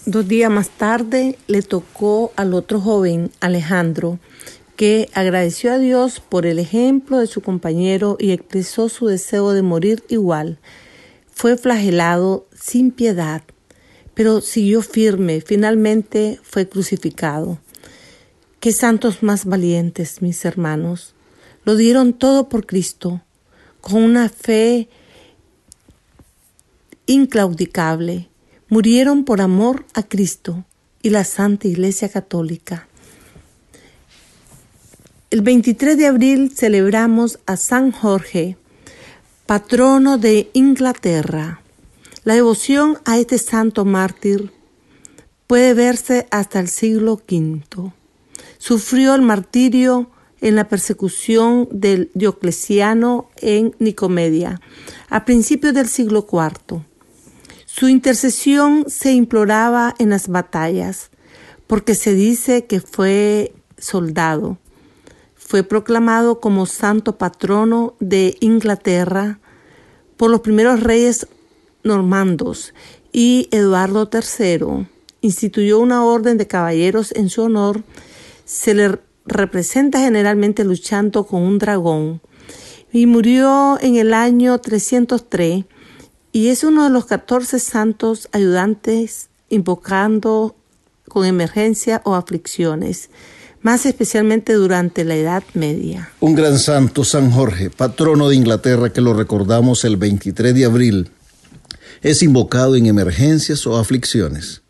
Dos 0.05 0.27
días 0.27 0.51
más 0.51 0.69
tarde 0.69 1.37
le 1.47 1.61
tocó 1.61 2.31
al 2.35 2.53
otro 2.53 2.79
joven, 2.81 3.31
Alejandro, 3.39 4.19
que 4.75 5.09
agradeció 5.13 5.73
a 5.73 5.79
Dios 5.79 6.19
por 6.19 6.45
el 6.45 6.59
ejemplo 6.59 7.19
de 7.19 7.27
su 7.27 7.41
compañero 7.41 8.17
y 8.19 8.31
expresó 8.31 8.89
su 8.89 9.07
deseo 9.07 9.51
de 9.51 9.61
morir 9.61 10.03
igual. 10.09 10.59
Fue 11.33 11.57
flagelado 11.57 12.45
sin 12.53 12.91
piedad 12.91 13.43
pero 14.17 14.41
siguió 14.41 14.81
firme, 14.81 15.41
finalmente 15.41 16.39
fue 16.41 16.67
crucificado. 16.67 17.59
Qué 18.59 18.71
santos 18.71 19.21
más 19.21 19.45
valientes, 19.45 20.23
mis 20.23 20.43
hermanos. 20.43 21.13
Lo 21.65 21.75
dieron 21.75 22.13
todo 22.13 22.49
por 22.49 22.65
Cristo, 22.65 23.21
con 23.79 24.01
una 24.01 24.27
fe 24.29 24.89
inclaudicable. 27.05 28.27
Murieron 28.69 29.23
por 29.23 29.39
amor 29.39 29.85
a 29.93 30.01
Cristo 30.01 30.65
y 31.03 31.11
la 31.11 31.23
Santa 31.23 31.67
Iglesia 31.67 32.09
Católica. 32.09 32.87
El 35.29 35.43
23 35.43 35.95
de 35.95 36.07
abril 36.07 36.51
celebramos 36.55 37.37
a 37.45 37.55
San 37.55 37.91
Jorge, 37.91 38.57
patrono 39.45 40.17
de 40.17 40.49
Inglaterra. 40.53 41.61
La 42.27 42.33
devoción 42.33 42.97
a 43.05 43.17
este 43.17 43.37
santo 43.37 43.85
mártir 43.85 44.51
puede 45.47 45.73
verse 45.73 46.27
hasta 46.29 46.59
el 46.59 46.67
siglo 46.67 47.13
V. 47.13 47.93
Sufrió 48.57 49.15
el 49.15 49.21
martirio 49.21 50.11
en 50.41 50.57
la 50.57 50.67
persecución 50.67 51.69
del 51.71 52.11
Diocleciano 52.15 53.29
en 53.37 53.77
Nicomedia, 53.79 54.59
a 55.09 55.23
principios 55.23 55.73
del 55.73 55.87
siglo 55.87 56.27
IV. 56.29 56.81
Su 57.65 57.87
intercesión 57.87 58.83
se 58.89 59.13
imploraba 59.13 59.95
en 59.97 60.09
las 60.09 60.27
batallas, 60.27 61.11
porque 61.65 61.95
se 61.95 62.13
dice 62.13 62.65
que 62.65 62.81
fue 62.81 63.53
soldado. 63.77 64.57
Fue 65.33 65.63
proclamado 65.63 66.41
como 66.41 66.65
santo 66.65 67.17
patrono 67.17 67.95
de 68.01 68.35
Inglaterra 68.41 69.39
por 70.17 70.29
los 70.29 70.41
primeros 70.41 70.83
reyes 70.83 71.25
normandos 71.87 72.73
y 73.11 73.47
Eduardo 73.51 74.09
III 74.13 74.87
instituyó 75.21 75.79
una 75.79 76.03
orden 76.03 76.37
de 76.37 76.47
caballeros 76.47 77.11
en 77.13 77.29
su 77.29 77.41
honor, 77.41 77.83
se 78.45 78.73
le 78.73 78.99
representa 79.25 79.99
generalmente 79.99 80.63
luchando 80.63 81.25
con 81.25 81.41
un 81.41 81.57
dragón 81.57 82.21
y 82.91 83.05
murió 83.05 83.77
en 83.81 83.95
el 83.95 84.13
año 84.13 84.57
303 84.59 85.65
y 86.31 86.47
es 86.49 86.63
uno 86.63 86.83
de 86.83 86.89
los 86.89 87.05
14 87.05 87.59
santos 87.59 88.29
ayudantes 88.31 89.29
invocando 89.49 90.55
con 91.07 91.25
emergencia 91.25 92.01
o 92.05 92.15
aflicciones, 92.15 93.09
más 93.61 93.85
especialmente 93.85 94.53
durante 94.53 95.03
la 95.03 95.15
Edad 95.15 95.43
Media. 95.53 96.11
Un 96.19 96.35
gran 96.35 96.59
santo, 96.59 97.03
San 97.03 97.31
Jorge, 97.31 97.69
patrono 97.69 98.29
de 98.29 98.35
Inglaterra, 98.35 98.91
que 98.91 99.01
lo 99.01 99.13
recordamos 99.13 99.83
el 99.83 99.97
23 99.97 100.53
de 100.53 100.65
abril 100.65 101.11
es 102.01 102.23
invocado 102.23 102.75
en 102.75 102.85
emergencias 102.85 103.65
o 103.67 103.77
aflicciones. 103.77 104.61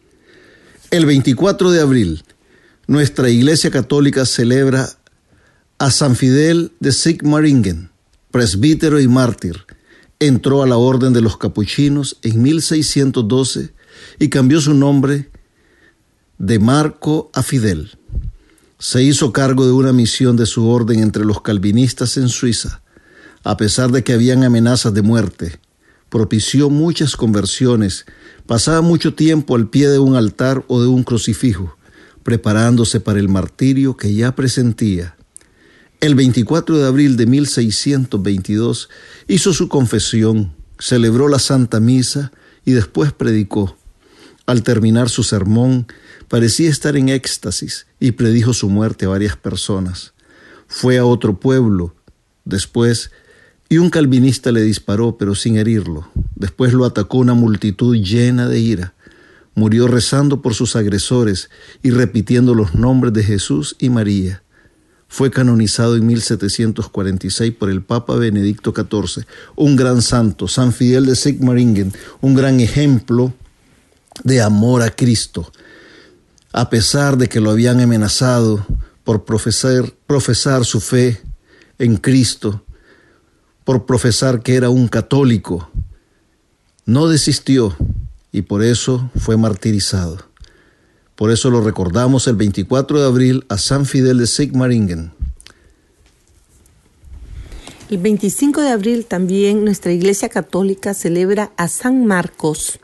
El 0.92 1.06
24 1.06 1.72
de 1.72 1.82
abril, 1.82 2.24
nuestra 2.88 3.30
Iglesia 3.30 3.72
Católica 3.72 4.26
celebra 4.26 4.90
a 5.78 5.92
San 5.92 6.16
Fidel 6.16 6.72
de 6.80 6.92
Sigmaringen, 6.92 7.92
presbítero 8.32 9.00
y 9.00 9.08
mártir. 9.08 9.66
Entró 10.20 10.64
a 10.64 10.68
la 10.68 10.78
Orden 10.78 11.14
de 11.14 11.22
los 11.22 11.38
Capuchinos 11.38 12.18
en 12.24 12.42
1612 12.42 13.74
y 14.20 14.30
cambió 14.30 14.62
su 14.62 14.74
nombre 14.74 15.30
de 16.38 16.60
Marco 16.60 17.30
a 17.34 17.44
Fidel. 17.44 17.98
Se 18.80 19.04
hizo 19.04 19.34
cargo 19.34 19.66
de 19.66 19.74
una 19.74 19.92
misión 19.92 20.38
de 20.38 20.46
su 20.46 20.68
orden 20.68 21.00
entre 21.00 21.26
los 21.26 21.42
calvinistas 21.42 22.18
en 22.18 22.30
Suiza, 22.30 22.82
a 23.44 23.58
pesar 23.58 23.92
de 23.92 24.04
que 24.04 24.14
habían 24.14 24.44
amenazas 24.44 24.94
de 24.94 25.02
muerte 25.02 25.60
propició 26.10 26.70
muchas 26.70 27.16
conversiones, 27.16 28.06
pasaba 28.46 28.82
mucho 28.82 29.14
tiempo 29.14 29.56
al 29.56 29.70
pie 29.70 29.90
de 29.90 30.00
un 30.00 30.16
altar 30.16 30.64
o 30.68 30.82
de 30.82 30.88
un 30.88 31.04
crucifijo, 31.04 31.78
preparándose 32.24 33.00
para 33.00 33.20
el 33.20 33.30
martirio 33.30 33.98
que 33.98 34.14
ya 34.14 34.36
presentía. 34.36 35.16
El 36.00 36.16
24 36.16 36.78
de 36.78 36.88
abril 36.88 37.18
de 37.18 37.26
1622 37.26 38.90
hizo 39.28 39.54
su 39.54 39.68
confesión, 39.68 40.54
celebró 40.78 41.28
la 41.28 41.40
Santa 41.40 41.80
Misa 41.80 42.32
y 42.66 42.74
después 42.74 43.14
predicó. 43.14 43.78
Al 44.46 44.64
terminar 44.64 45.10
su 45.10 45.24
sermón, 45.24 45.88
parecía 46.28 46.70
estar 46.70 46.96
en 46.96 47.10
éxtasis 47.10 47.88
y 48.00 48.12
predijo 48.12 48.54
su 48.54 48.70
muerte 48.70 49.06
a 49.06 49.10
varias 49.10 49.36
personas. 49.36 50.14
Fue 50.68 50.98
a 50.98 51.06
otro 51.06 51.40
pueblo, 51.40 51.96
después, 52.46 53.12
y 53.70 53.78
un 53.80 53.90
calvinista 53.90 54.52
le 54.52 54.62
disparó, 54.62 55.18
pero 55.18 55.36
sin 55.36 55.58
herirlo. 55.58 56.10
Después 56.36 56.74
lo 56.74 56.86
atacó 56.86 57.18
una 57.18 57.34
multitud 57.34 57.96
llena 57.98 58.48
de 58.48 58.60
ira. 58.60 58.94
Murió 59.56 59.88
rezando 59.88 60.42
por 60.42 60.54
sus 60.54 60.76
agresores 60.76 61.50
y 61.84 61.92
repitiendo 61.92 62.54
los 62.54 62.76
nombres 62.76 63.14
de 63.14 63.24
Jesús 63.24 63.76
y 63.80 63.90
María. 63.90 64.44
Fue 65.10 65.32
canonizado 65.32 65.96
en 65.96 66.06
1746 66.06 67.54
por 67.54 67.70
el 67.70 67.82
Papa 67.82 68.16
Benedicto 68.16 68.74
XIV, 68.76 69.26
un 69.56 69.76
gran 69.76 70.02
santo, 70.02 70.48
San 70.48 70.74
Fidel 70.74 71.06
de 71.06 71.16
Sigmaringen, 71.16 71.94
un 72.22 72.36
gran 72.36 72.60
ejemplo 72.60 73.34
de 74.24 74.42
amor 74.42 74.82
a 74.82 74.92
Cristo. 74.92 75.52
A 76.52 76.70
pesar 76.70 77.18
de 77.18 77.28
que 77.30 77.40
lo 77.40 77.52
habían 77.52 77.80
amenazado 77.80 78.66
por 79.04 79.26
profesar, 79.26 79.94
profesar 80.06 80.66
su 80.66 80.82
fe 80.82 81.22
en 81.80 81.98
Cristo, 81.98 82.64
por 83.68 83.86
profesar 83.86 84.44
que 84.44 84.56
era 84.56 84.70
un 84.70 84.88
católico, 84.88 85.70
no 86.86 87.10
desistió 87.10 87.76
y 88.32 88.44
por 88.44 88.64
eso 88.64 89.12
fue 89.18 89.36
martirizado. 89.36 90.20
Por 91.18 91.32
eso 91.32 91.50
lo 91.50 91.60
recordamos 91.60 92.28
el 92.28 92.38
24 92.38 93.02
de 93.02 93.06
abril 93.06 93.46
a 93.50 93.58
San 93.58 93.86
Fidel 93.86 94.20
de 94.20 94.28
Sigmaringen. 94.28 95.12
El 97.90 97.98
25 97.98 98.62
de 98.62 98.70
abril 98.70 99.06
también 99.06 99.66
nuestra 99.66 99.92
Iglesia 99.92 100.30
Católica 100.30 100.94
celebra 100.94 101.52
a 101.58 101.68
San 101.68 102.06
Marcos. 102.06 102.80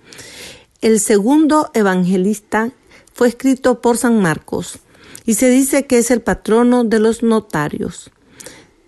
El 0.81 0.99
segundo 0.99 1.71
evangelista 1.73 2.73
fue 3.13 3.29
escrito 3.29 3.79
por 3.79 3.95
San 3.95 4.21
Marcos 4.21 4.79
y 5.25 5.35
se 5.35 5.49
dice 5.49 5.87
que 5.87 5.99
es 5.99 6.11
el 6.11 6.19
patrono 6.19 6.83
de 6.83 6.99
los 6.99 7.23
notarios. 7.23 8.11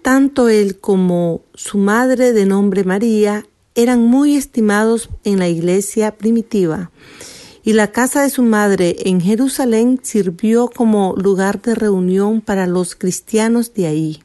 Tanto 0.05 0.49
él 0.49 0.79
como 0.79 1.41
su 1.55 1.79
madre 1.79 2.31
de 2.31 2.45
nombre 2.45 2.83
María 2.83 3.43
eran 3.73 4.03
muy 4.03 4.35
estimados 4.35 5.09
en 5.23 5.39
la 5.39 5.47
iglesia 5.47 6.15
primitiva 6.15 6.91
y 7.63 7.73
la 7.73 7.91
casa 7.91 8.21
de 8.21 8.29
su 8.29 8.43
madre 8.43 8.97
en 8.99 9.19
Jerusalén 9.19 9.99
sirvió 10.03 10.69
como 10.69 11.15
lugar 11.17 11.59
de 11.59 11.73
reunión 11.73 12.41
para 12.41 12.67
los 12.67 12.93
cristianos 12.95 13.73
de 13.73 13.87
ahí. 13.87 14.23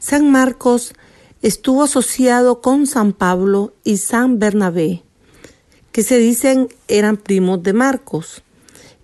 San 0.00 0.32
Marcos 0.32 0.94
estuvo 1.42 1.84
asociado 1.84 2.60
con 2.60 2.88
San 2.88 3.12
Pablo 3.12 3.74
y 3.84 3.98
San 3.98 4.40
Bernabé, 4.40 5.04
que 5.92 6.02
se 6.02 6.18
dicen 6.18 6.66
eran 6.88 7.18
primos 7.18 7.62
de 7.62 7.72
Marcos. 7.72 8.42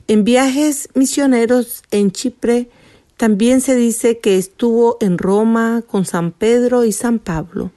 En 0.08 0.24
viajes 0.24 0.88
misioneros 0.94 1.84
en 1.92 2.10
Chipre 2.10 2.68
también 3.18 3.60
se 3.60 3.74
dice 3.74 4.20
que 4.20 4.38
estuvo 4.38 4.96
en 5.00 5.18
Roma 5.18 5.82
con 5.84 6.06
San 6.06 6.30
Pedro 6.30 6.84
y 6.84 6.92
San 6.92 7.18
Pablo. 7.18 7.72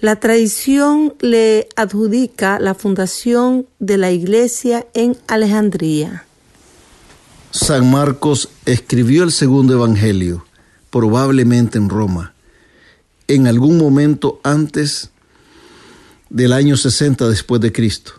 La 0.00 0.16
tradición 0.16 1.14
le 1.20 1.68
adjudica 1.76 2.58
la 2.58 2.74
fundación 2.74 3.66
de 3.78 3.98
la 3.98 4.10
iglesia 4.12 4.86
en 4.94 5.14
Alejandría. 5.26 6.24
San 7.50 7.90
Marcos 7.90 8.48
escribió 8.64 9.24
el 9.24 9.32
segundo 9.32 9.74
evangelio, 9.74 10.46
probablemente 10.88 11.76
en 11.76 11.90
Roma, 11.90 12.32
en 13.26 13.46
algún 13.46 13.76
momento 13.76 14.40
antes 14.42 15.10
del 16.30 16.54
año 16.54 16.78
60 16.78 17.28
después 17.28 17.60
de 17.60 17.72
Cristo, 17.72 18.12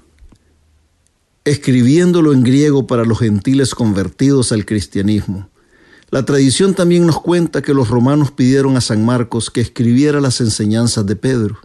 escribiéndolo 1.46 2.32
en 2.32 2.44
griego 2.44 2.86
para 2.86 3.06
los 3.06 3.18
gentiles 3.18 3.74
convertidos 3.74 4.52
al 4.52 4.68
cristianismo. 4.68 5.49
La 6.12 6.26
tradición 6.26 6.74
también 6.74 7.06
nos 7.06 7.22
cuenta 7.22 7.62
que 7.62 7.74
los 7.74 7.90
romanos 7.90 8.32
pidieron 8.32 8.76
a 8.78 8.82
San 8.82 9.06
Marcos 9.06 9.52
que 9.52 9.62
escribiera 9.62 10.20
las 10.20 10.42
enseñanzas 10.42 11.06
de 11.06 11.16
Pedro. 11.16 11.60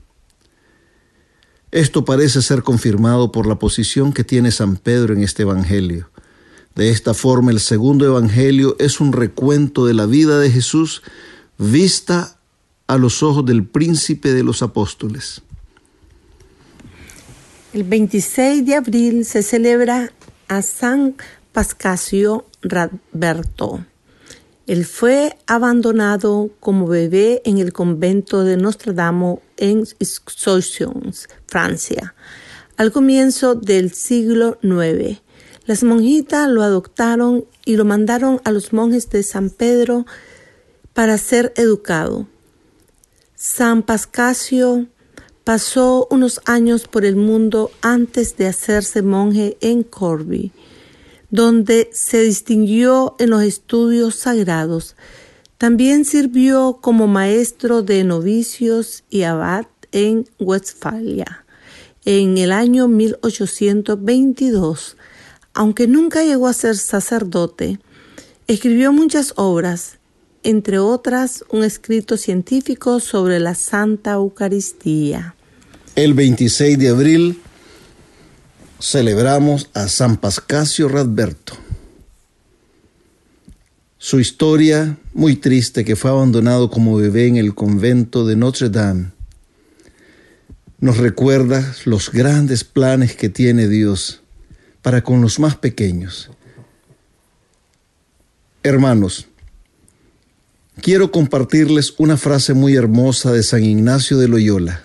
Esto 1.70 2.04
parece 2.04 2.42
ser 2.42 2.62
confirmado 2.62 3.33
por 3.33 3.46
la 3.46 3.59
posición 3.59 4.12
que 4.12 4.22
tiene 4.22 4.50
San 4.50 4.76
Pedro 4.76 5.14
en 5.14 5.22
este 5.22 5.42
Evangelio. 5.42 6.11
De 6.74 6.90
esta 6.90 7.14
forma, 7.14 7.50
el 7.52 7.61
segundo 7.61 8.04
Evangelio 8.04 8.76
es 8.78 9.00
un 9.00 9.12
recuento 9.12 9.87
de 9.87 9.94
la 9.94 10.07
vida 10.07 10.38
de 10.38 10.50
Jesús 10.50 11.02
vista 11.57 12.37
a 12.87 12.98
los 12.98 13.22
ojos 13.22 13.46
del 13.46 13.64
príncipe 13.64 14.33
de 14.33 14.42
los 14.42 14.62
apóstoles. 14.62 15.40
El 17.72 17.85
26 17.85 18.66
de 18.66 18.74
abril 18.76 19.24
se 19.24 19.42
celebra 19.42 20.12
a 20.48 20.62
San 20.62 21.16
Pascasio 21.52 22.44
Radberto. 22.62 23.85
Él 24.66 24.87
fue 24.87 25.37
abandonado 25.46 26.48
como 26.59 26.87
bebé 26.87 27.42
en 27.44 27.59
el 27.59 27.74
convento 27.74 28.44
de 28.44 28.57
Notre 28.57 28.94
Dame 28.94 29.38
en 29.59 29.85
Soissons, 29.87 31.29
Francia, 31.46 32.14
al 32.79 32.90
comienzo 32.90 33.55
del 33.55 33.92
siglo 33.92 34.59
IX. 34.62 35.20
Las 35.66 35.83
monjitas 35.85 36.48
lo 36.48 36.62
adoptaron 36.62 37.44
y 37.66 37.77
lo 37.77 37.85
mandaron 37.85 38.40
a 38.44 38.53
los 38.53 38.72
monjes 38.72 39.11
de 39.11 39.22
San 39.22 39.50
Pedro 39.50 40.07
para 40.94 41.18
ser 41.18 41.53
educado. 41.57 42.27
San 43.35 43.83
Pascasio 43.83 44.87
pasó 45.44 46.09
unos 46.11 46.40
años 46.46 46.88
por 46.88 47.05
el 47.05 47.16
mundo 47.16 47.70
antes 47.83 48.38
de 48.38 48.46
hacerse 48.46 49.03
monje 49.03 49.59
en 49.61 49.83
Corby 49.83 50.53
donde 51.34 51.90
se 51.92 52.22
distinguió 52.22 53.14
en 53.18 53.28
los 53.30 53.42
estudios 53.42 54.14
sagrados. 54.14 54.94
También 55.58 56.04
sirvió 56.04 56.78
como 56.80 57.08
maestro 57.08 57.82
de 57.82 58.04
novicios 58.04 59.02
y 59.10 59.22
abad 59.22 59.66
en 59.90 60.28
Westfalia 60.38 61.44
en 62.04 62.38
el 62.38 62.52
año 62.52 62.86
1822. 62.86 64.96
Aunque 65.54 65.88
nunca 65.88 66.22
llegó 66.22 66.46
a 66.46 66.52
ser 66.52 66.76
sacerdote, 66.76 67.80
escribió 68.46 68.92
muchas 68.92 69.32
obras, 69.34 69.98
entre 70.44 70.78
otras 70.78 71.44
un 71.50 71.64
escrito 71.64 72.16
científico 72.16 73.00
sobre 73.00 73.40
la 73.40 73.56
Santa 73.56 74.12
Eucaristía. 74.12 75.34
El 75.96 76.14
26 76.14 76.78
de 76.78 76.90
abril 76.90 77.40
celebramos 78.80 79.70
a 79.74 79.88
San 79.88 80.16
Pascasio 80.16 80.88
Radberto. 80.88 81.54
Su 83.98 84.20
historia, 84.20 84.98
muy 85.14 85.37
triste, 85.37 85.84
que 85.84 85.96
fue 85.96 86.10
abandonado 86.10 86.70
como 86.70 86.96
bebé 86.96 87.26
en 87.26 87.37
el 87.37 87.54
convento 87.54 88.26
de 88.26 88.37
Notre 88.37 88.68
Dame, 88.68 89.12
nos 90.78 90.98
recuerda 90.98 91.74
los 91.87 92.10
grandes 92.10 92.64
planes 92.64 93.16
que 93.16 93.30
tiene 93.30 93.68
Dios 93.68 94.20
para 94.82 95.02
con 95.02 95.22
los 95.22 95.38
más 95.38 95.56
pequeños. 95.56 96.30
Hermanos, 98.62 99.26
quiero 100.82 101.10
compartirles 101.10 101.94
una 101.96 102.18
frase 102.18 102.52
muy 102.52 102.74
hermosa 102.74 103.32
de 103.32 103.42
San 103.42 103.64
Ignacio 103.64 104.18
de 104.18 104.28
Loyola 104.28 104.82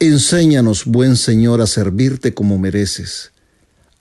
Enséñanos, 0.00 0.84
buen 0.84 1.16
Señor, 1.16 1.60
a 1.60 1.66
servirte 1.66 2.32
como 2.32 2.56
mereces, 2.56 3.32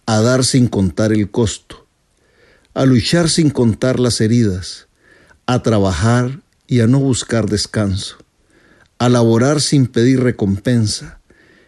a 0.05 0.21
dar 0.21 0.45
sin 0.45 0.67
contar 0.67 1.11
el 1.11 1.31
costo, 1.31 1.87
a 2.75 2.85
luchar 2.85 3.29
sin 3.29 3.49
contar 3.49 3.99
las 3.99 4.21
heridas, 4.21 4.89
a 5.47 5.63
trabajar 5.63 6.41
y 6.67 6.81
a 6.81 6.87
no 6.87 6.99
buscar 6.99 7.49
descanso, 7.49 8.17
a 8.99 9.09
laborar 9.09 9.59
sin 9.59 9.87
pedir 9.87 10.19
recompensa, 10.19 11.19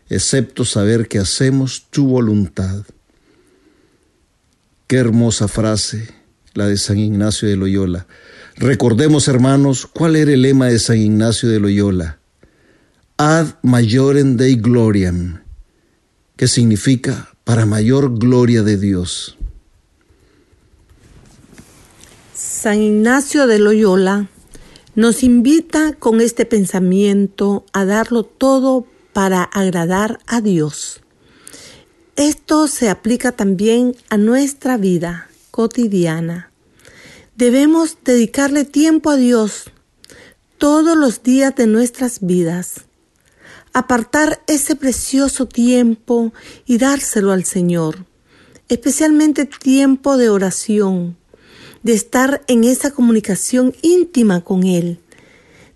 excepto 0.10 0.64
saber 0.64 1.08
que 1.08 1.18
hacemos 1.18 1.88
tu 1.90 2.06
voluntad. 2.06 2.84
Qué 4.86 4.98
hermosa 4.98 5.48
frase 5.48 6.08
la 6.54 6.68
de 6.68 6.78
San 6.78 7.00
Ignacio 7.00 7.50
de 7.50 7.56
Loyola. 7.56 8.06
Recordemos, 8.58 9.28
hermanos, 9.28 9.88
cuál 9.88 10.16
era 10.16 10.32
el 10.32 10.44
lema 10.44 10.68
de 10.68 10.78
San 10.78 10.98
Ignacio 10.98 11.50
de 11.50 11.60
Loyola 11.60 12.19
ad 13.20 13.60
majorem 13.64 14.38
Dei 14.38 14.56
gloriam, 14.56 15.44
que 16.38 16.48
significa 16.48 17.28
para 17.44 17.66
mayor 17.66 18.18
gloria 18.18 18.64
de 18.64 18.78
Dios. 18.78 19.36
San 22.34 22.82
Ignacio 22.82 23.46
de 23.46 23.60
Loyola 23.60 24.30
nos 24.96 25.22
invita 25.24 25.92
con 26.00 26.22
este 26.22 26.46
pensamiento 26.46 27.66
a 27.74 27.84
darlo 27.84 28.24
todo 28.24 28.88
para 29.12 29.44
agradar 29.44 30.20
a 30.26 30.40
Dios. 30.40 31.02
Esto 32.16 32.70
se 32.70 32.88
aplica 32.88 33.34
también 33.34 33.98
a 34.10 34.16
nuestra 34.16 34.78
vida 34.78 35.28
cotidiana. 35.52 36.52
Debemos 37.36 37.98
dedicarle 38.06 38.64
tiempo 38.64 39.10
a 39.10 39.18
Dios 39.18 39.72
todos 40.58 40.96
los 40.96 41.22
días 41.22 41.54
de 41.58 41.68
nuestras 41.68 42.22
vidas 42.22 42.86
apartar 43.80 44.42
ese 44.48 44.76
precioso 44.76 45.48
tiempo 45.48 46.34
y 46.66 46.78
dárselo 46.78 47.32
al 47.32 47.46
Señor. 47.46 48.06
especialmente 48.70 49.46
tiempo 49.46 50.16
de 50.16 50.30
oración, 50.30 51.18
de 51.82 51.94
estar 51.94 52.44
en 52.48 52.64
esa 52.64 52.92
comunicación 52.92 53.74
íntima 53.82 54.42
con 54.42 54.64
Él. 54.64 55.00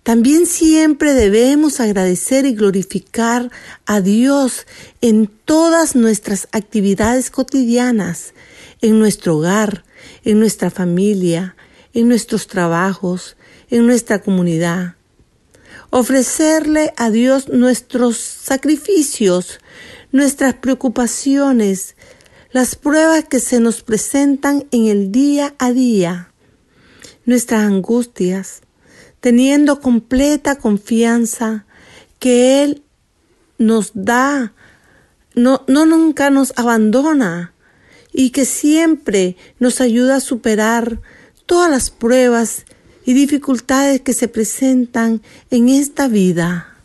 También 0.04 0.46
siempre 0.46 1.14
debemos 1.14 1.80
agradecer 1.80 2.46
y 2.46 2.54
glorificar 2.54 3.50
a 3.86 4.00
Dios 4.00 4.68
en 5.02 5.28
todas 5.46 5.96
nuestras 5.96 6.48
actividades 6.52 7.32
cotidianas, 7.32 8.34
en 8.82 9.00
nuestro 9.00 9.38
hogar, 9.38 9.86
en 10.24 10.40
nuestra 10.40 10.70
familia, 10.70 11.56
en 11.94 12.10
nuestros 12.10 12.48
trabajos, 12.48 13.38
en 13.70 13.88
nuestra 13.88 14.22
comunidad. 14.22 14.98
Ofrecerle 15.96 16.92
a 16.98 17.12
Dios 17.12 17.50
nuestros 17.50 18.18
sacrificios, 18.18 19.60
nuestras 20.12 20.56
preocupaciones, 20.56 21.96
las 22.52 22.76
pruebas 22.76 23.26
que 23.26 23.40
se 23.40 23.60
nos 23.60 23.84
presentan 23.84 24.66
en 24.72 24.88
el 24.88 25.12
día 25.12 25.54
a 25.60 25.72
día, 25.72 26.32
nuestras 27.26 27.66
angustias, 27.66 28.62
teniendo 29.20 29.82
completa 29.82 30.56
confianza 30.56 31.68
que 32.18 32.64
Él 32.64 32.82
nos 33.60 33.92
da, 33.94 34.54
no, 35.36 35.64
no 35.68 35.86
nunca 35.86 36.32
nos 36.32 36.54
abandona 36.56 37.54
y 38.12 38.32
que 38.32 38.46
siempre 38.46 39.38
nos 39.60 39.80
ayuda 39.80 40.16
a 40.16 40.22
superar 40.22 41.02
todas 41.46 41.70
las 41.70 41.92
pruebas 41.92 42.66
y 43.06 43.14
dificultades 43.14 44.02
que 44.02 44.14
se 44.14 44.28
presentan 44.28 45.22
en 45.50 45.70
esta 45.70 46.08
vida. 46.08 46.76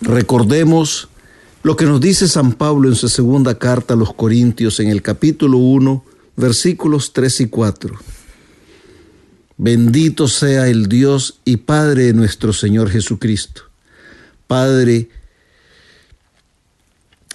Recordemos 0.00 1.08
lo 1.62 1.76
que 1.76 1.86
nos 1.86 2.00
dice 2.00 2.28
San 2.28 2.52
Pablo 2.52 2.90
en 2.90 2.94
su 2.94 3.08
segunda 3.08 3.58
carta 3.58 3.94
a 3.94 3.96
los 3.96 4.12
Corintios 4.12 4.80
en 4.80 4.88
el 4.88 5.00
capítulo 5.00 5.56
1, 5.56 6.04
versículos 6.36 7.14
3 7.14 7.40
y 7.40 7.46
4. 7.46 7.98
Bendito 9.56 10.28
sea 10.28 10.68
el 10.68 10.88
Dios 10.88 11.40
y 11.46 11.56
Padre 11.56 12.04
de 12.04 12.12
nuestro 12.12 12.52
Señor 12.52 12.90
Jesucristo, 12.90 13.62
Padre 14.46 15.08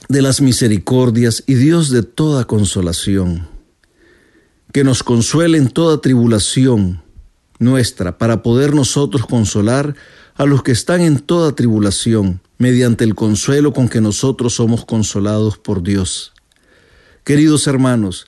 de 0.09 0.21
las 0.21 0.39
misericordias 0.39 1.43
y 1.47 1.55
Dios 1.55 1.89
de 1.89 2.03
toda 2.03 2.45
consolación, 2.45 3.48
que 4.71 4.83
nos 4.83 5.03
consuele 5.03 5.57
en 5.57 5.69
toda 5.69 6.01
tribulación 6.01 7.01
nuestra 7.57 8.17
para 8.17 8.43
poder 8.43 8.75
nosotros 8.75 9.25
consolar 9.25 9.95
a 10.35 10.45
los 10.45 10.63
que 10.63 10.71
están 10.71 11.01
en 11.01 11.19
toda 11.19 11.55
tribulación 11.55 12.41
mediante 12.57 13.03
el 13.03 13.15
consuelo 13.15 13.73
con 13.73 13.89
que 13.89 13.99
nosotros 13.99 14.53
somos 14.53 14.85
consolados 14.85 15.57
por 15.57 15.81
Dios. 15.81 16.33
Queridos 17.23 17.67
hermanos, 17.67 18.27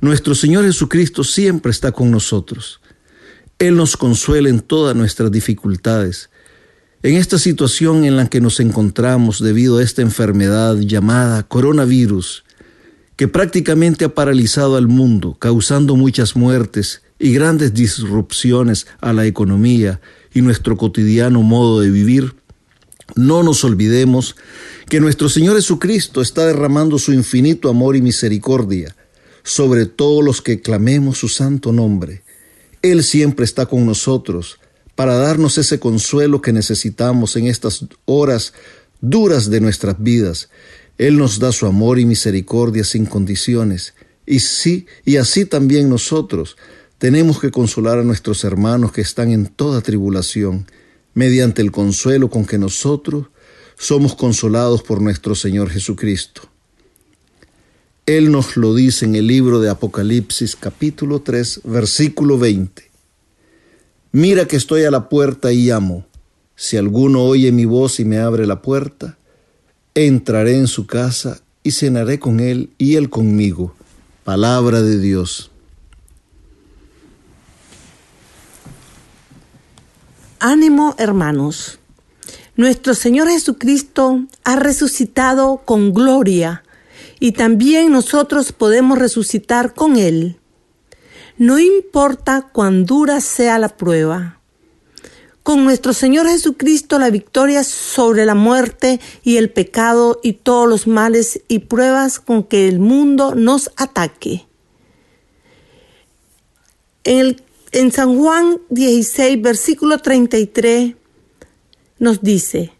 nuestro 0.00 0.34
Señor 0.34 0.64
Jesucristo 0.64 1.22
siempre 1.22 1.70
está 1.70 1.92
con 1.92 2.10
nosotros. 2.10 2.80
Él 3.58 3.76
nos 3.76 3.96
consuela 3.96 4.48
en 4.48 4.60
todas 4.60 4.96
nuestras 4.96 5.30
dificultades. 5.30 6.30
En 7.02 7.14
esta 7.16 7.38
situación 7.38 8.04
en 8.04 8.16
la 8.16 8.28
que 8.28 8.40
nos 8.40 8.58
encontramos 8.58 9.40
debido 9.40 9.78
a 9.78 9.82
esta 9.82 10.02
enfermedad 10.02 10.78
llamada 10.78 11.42
coronavirus, 11.42 12.44
que 13.16 13.28
prácticamente 13.28 14.04
ha 14.04 14.14
paralizado 14.14 14.76
al 14.76 14.88
mundo, 14.88 15.36
causando 15.38 15.96
muchas 15.96 16.36
muertes 16.36 17.02
y 17.18 17.32
grandes 17.32 17.74
disrupciones 17.74 18.86
a 19.00 19.12
la 19.12 19.26
economía 19.26 20.00
y 20.32 20.42
nuestro 20.42 20.76
cotidiano 20.76 21.42
modo 21.42 21.80
de 21.80 21.90
vivir, 21.90 22.34
no 23.14 23.42
nos 23.42 23.62
olvidemos 23.64 24.34
que 24.88 25.00
nuestro 25.00 25.28
Señor 25.28 25.56
Jesucristo 25.56 26.20
está 26.20 26.46
derramando 26.46 26.98
su 26.98 27.12
infinito 27.12 27.68
amor 27.68 27.96
y 27.96 28.02
misericordia 28.02 28.96
sobre 29.44 29.86
todos 29.86 30.24
los 30.24 30.42
que 30.42 30.60
clamemos 30.60 31.18
su 31.18 31.28
santo 31.28 31.72
nombre. 31.72 32.22
Él 32.82 33.04
siempre 33.04 33.44
está 33.44 33.66
con 33.66 33.86
nosotros 33.86 34.58
para 34.94 35.16
darnos 35.16 35.58
ese 35.58 35.78
consuelo 35.78 36.40
que 36.40 36.52
necesitamos 36.52 37.36
en 37.36 37.46
estas 37.46 37.84
horas 38.04 38.54
duras 39.00 39.50
de 39.50 39.60
nuestras 39.60 40.02
vidas. 40.02 40.48
Él 40.98 41.18
nos 41.18 41.38
da 41.38 41.52
su 41.52 41.66
amor 41.66 41.98
y 41.98 42.04
misericordia 42.04 42.84
sin 42.84 43.06
condiciones. 43.06 43.94
Y 44.26 44.40
sí, 44.40 44.86
y 45.04 45.16
así 45.16 45.44
también 45.44 45.88
nosotros 45.88 46.56
tenemos 46.98 47.40
que 47.40 47.50
consolar 47.50 47.98
a 47.98 48.04
nuestros 48.04 48.44
hermanos 48.44 48.92
que 48.92 49.00
están 49.00 49.30
en 49.30 49.46
toda 49.46 49.80
tribulación 49.80 50.66
mediante 51.12 51.62
el 51.62 51.72
consuelo 51.72 52.30
con 52.30 52.44
que 52.46 52.58
nosotros 52.58 53.26
somos 53.76 54.14
consolados 54.14 54.82
por 54.82 55.02
nuestro 55.02 55.34
Señor 55.34 55.70
Jesucristo. 55.70 56.42
Él 58.06 58.30
nos 58.30 58.56
lo 58.56 58.74
dice 58.74 59.06
en 59.06 59.14
el 59.14 59.26
libro 59.26 59.60
de 59.60 59.70
Apocalipsis 59.70 60.56
capítulo 60.56 61.22
3 61.22 61.62
versículo 61.64 62.38
20. 62.38 62.90
Mira 64.12 64.46
que 64.46 64.56
estoy 64.56 64.84
a 64.84 64.90
la 64.90 65.08
puerta 65.08 65.52
y 65.52 65.66
llamo. 65.66 66.06
Si 66.54 66.76
alguno 66.76 67.24
oye 67.24 67.50
mi 67.50 67.64
voz 67.64 67.98
y 67.98 68.04
me 68.04 68.18
abre 68.18 68.46
la 68.46 68.62
puerta, 68.62 69.18
entraré 69.94 70.56
en 70.56 70.66
su 70.66 70.86
casa 70.86 71.40
y 71.62 71.70
cenaré 71.70 72.18
con 72.18 72.40
él 72.40 72.70
y 72.78 72.96
él 72.96 73.10
conmigo. 73.10 73.74
Palabra 74.24 74.82
de 74.82 74.98
Dios. 74.98 75.50
Ánimo, 80.40 80.94
hermanos. 80.98 81.78
Nuestro 82.56 82.94
Señor 82.94 83.28
Jesucristo 83.28 84.24
ha 84.44 84.56
resucitado 84.56 85.62
con 85.64 85.92
gloria 85.92 86.62
y 87.18 87.32
también 87.32 87.90
nosotros 87.90 88.52
podemos 88.52 88.98
resucitar 88.98 89.74
con 89.74 89.96
Él. 89.96 90.38
No 91.38 91.58
importa 91.58 92.48
cuán 92.52 92.84
dura 92.84 93.20
sea 93.20 93.58
la 93.58 93.70
prueba. 93.70 94.33
Con 95.44 95.62
nuestro 95.62 95.92
Señor 95.92 96.26
Jesucristo 96.26 96.98
la 96.98 97.10
victoria 97.10 97.62
sobre 97.62 98.26
la 98.26 98.34
muerte 98.34 98.98
y 99.22 99.36
el 99.36 99.50
pecado 99.50 100.18
y 100.24 100.32
todos 100.32 100.68
los 100.68 100.88
males 100.88 101.42
y 101.46 101.60
pruebas 101.60 102.18
con 102.18 102.42
que 102.42 102.66
el 102.66 102.80
mundo 102.80 103.36
nos 103.36 103.70
ataque. 103.76 104.46
En 107.04 107.18
el 107.18 107.44
en 107.74 107.90
San 107.90 108.16
Juan 108.16 108.60
16, 108.70 109.42
versículo 109.42 109.98
33, 109.98 110.94
nos 111.98 112.22
dice, 112.22 112.72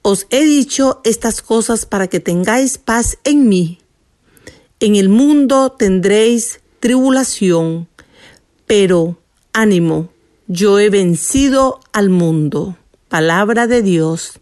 Os 0.00 0.28
he 0.30 0.44
dicho 0.44 1.00
estas 1.02 1.42
cosas 1.42 1.84
para 1.84 2.06
que 2.06 2.20
tengáis 2.20 2.78
paz 2.78 3.18
en 3.24 3.48
mí. 3.48 3.80
En 4.78 4.94
el 4.94 5.08
mundo 5.08 5.72
tendréis 5.72 6.60
tribulación, 6.78 7.88
pero 8.66 9.18
ánimo, 9.52 10.13
yo 10.46 10.78
he 10.78 10.90
vencido 10.90 11.80
al 11.92 12.10
mundo. 12.10 12.76
Palabra 13.08 13.66
de 13.66 13.82
Dios. 13.82 14.40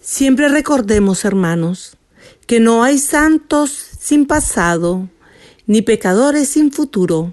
Siempre 0.00 0.48
recordemos, 0.48 1.24
hermanos, 1.24 1.96
que 2.46 2.60
no 2.60 2.82
hay 2.82 2.98
santos 2.98 3.70
sin 3.98 4.26
pasado, 4.26 5.08
ni 5.66 5.82
pecadores 5.82 6.50
sin 6.50 6.70
futuro. 6.70 7.32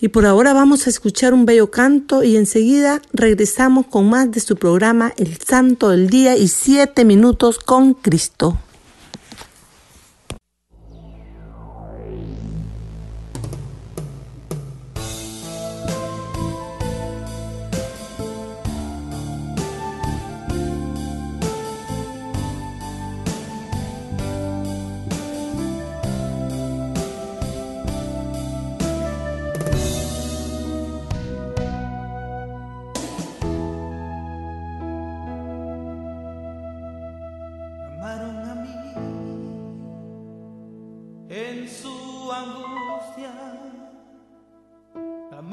Y 0.00 0.08
por 0.08 0.26
ahora 0.26 0.52
vamos 0.52 0.86
a 0.86 0.90
escuchar 0.90 1.32
un 1.32 1.46
bello 1.46 1.70
canto 1.70 2.24
y 2.24 2.36
enseguida 2.36 3.00
regresamos 3.12 3.86
con 3.86 4.10
más 4.10 4.30
de 4.30 4.40
su 4.40 4.56
programa 4.56 5.14
El 5.16 5.38
Santo 5.38 5.90
del 5.90 6.10
Día 6.10 6.36
y 6.36 6.48
siete 6.48 7.04
minutos 7.04 7.58
con 7.58 7.94
Cristo. 7.94 8.58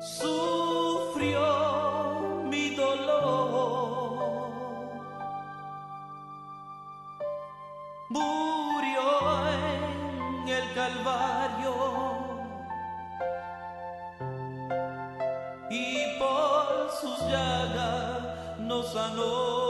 Sufrió 0.00 1.44
mi 2.48 2.74
dolor. 2.74 4.50
Murió 8.08 9.02
en 9.52 10.48
el 10.48 10.74
Calvario. 10.74 11.74
Y 15.68 16.18
por 16.18 16.90
sus 16.98 17.20
llagas 17.28 18.58
nos 18.58 18.92
sanó. 18.94 19.69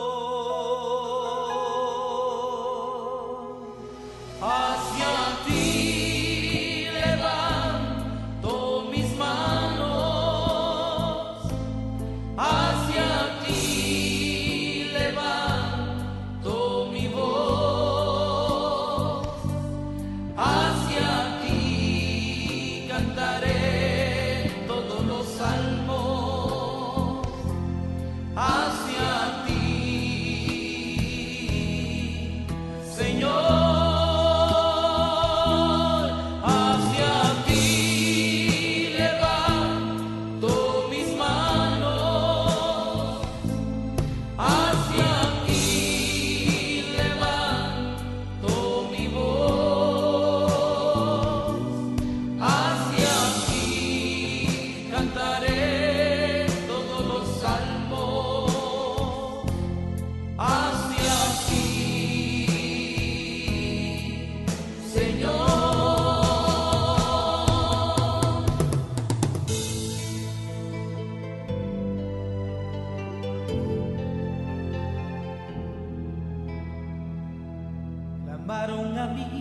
Cargó 78.51 78.77
con 78.77 78.87
un 78.87 78.95
madero 78.95 79.41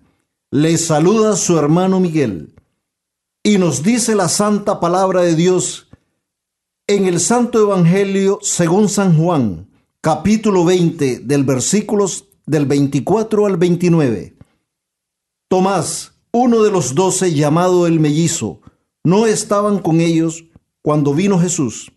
Les 0.53 0.85
saluda 0.85 1.37
su 1.37 1.57
hermano 1.57 2.01
Miguel 2.01 2.53
y 3.41 3.57
nos 3.57 3.83
dice 3.83 4.15
la 4.15 4.27
santa 4.27 4.81
palabra 4.81 5.21
de 5.21 5.33
Dios 5.33 5.87
en 6.87 7.05
el 7.05 7.21
Santo 7.21 7.61
Evangelio 7.61 8.37
según 8.41 8.89
San 8.89 9.17
Juan, 9.17 9.69
capítulo 10.01 10.65
20 10.65 11.19
del 11.19 11.45
versículos 11.45 12.25
del 12.45 12.65
24 12.65 13.45
al 13.45 13.55
29. 13.55 14.35
Tomás, 15.47 16.15
uno 16.33 16.63
de 16.63 16.71
los 16.71 16.95
doce 16.95 17.33
llamado 17.33 17.87
el 17.87 18.01
mellizo, 18.01 18.59
no 19.05 19.27
estaban 19.27 19.79
con 19.79 20.01
ellos 20.01 20.43
cuando 20.81 21.13
vino 21.13 21.39
Jesús. 21.39 21.93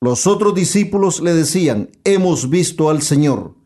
Los 0.00 0.28
otros 0.28 0.54
discípulos 0.54 1.20
le 1.20 1.34
decían, 1.34 1.90
hemos 2.04 2.48
visto 2.48 2.88
al 2.88 3.02
Señor. 3.02 3.56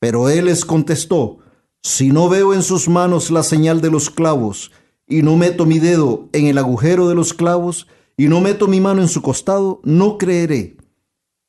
Pero 0.00 0.30
él 0.30 0.46
les 0.46 0.64
contestó, 0.64 1.41
si 1.82 2.10
no 2.10 2.28
veo 2.28 2.54
en 2.54 2.62
sus 2.62 2.88
manos 2.88 3.30
la 3.30 3.42
señal 3.42 3.80
de 3.80 3.90
los 3.90 4.08
clavos, 4.08 4.70
y 5.08 5.22
no 5.22 5.36
meto 5.36 5.66
mi 5.66 5.80
dedo 5.80 6.28
en 6.32 6.46
el 6.46 6.58
agujero 6.58 7.08
de 7.08 7.14
los 7.14 7.34
clavos, 7.34 7.88
y 8.16 8.28
no 8.28 8.40
meto 8.40 8.68
mi 8.68 8.80
mano 8.80 9.02
en 9.02 9.08
su 9.08 9.20
costado, 9.20 9.80
no 9.82 10.16
creeré. 10.16 10.76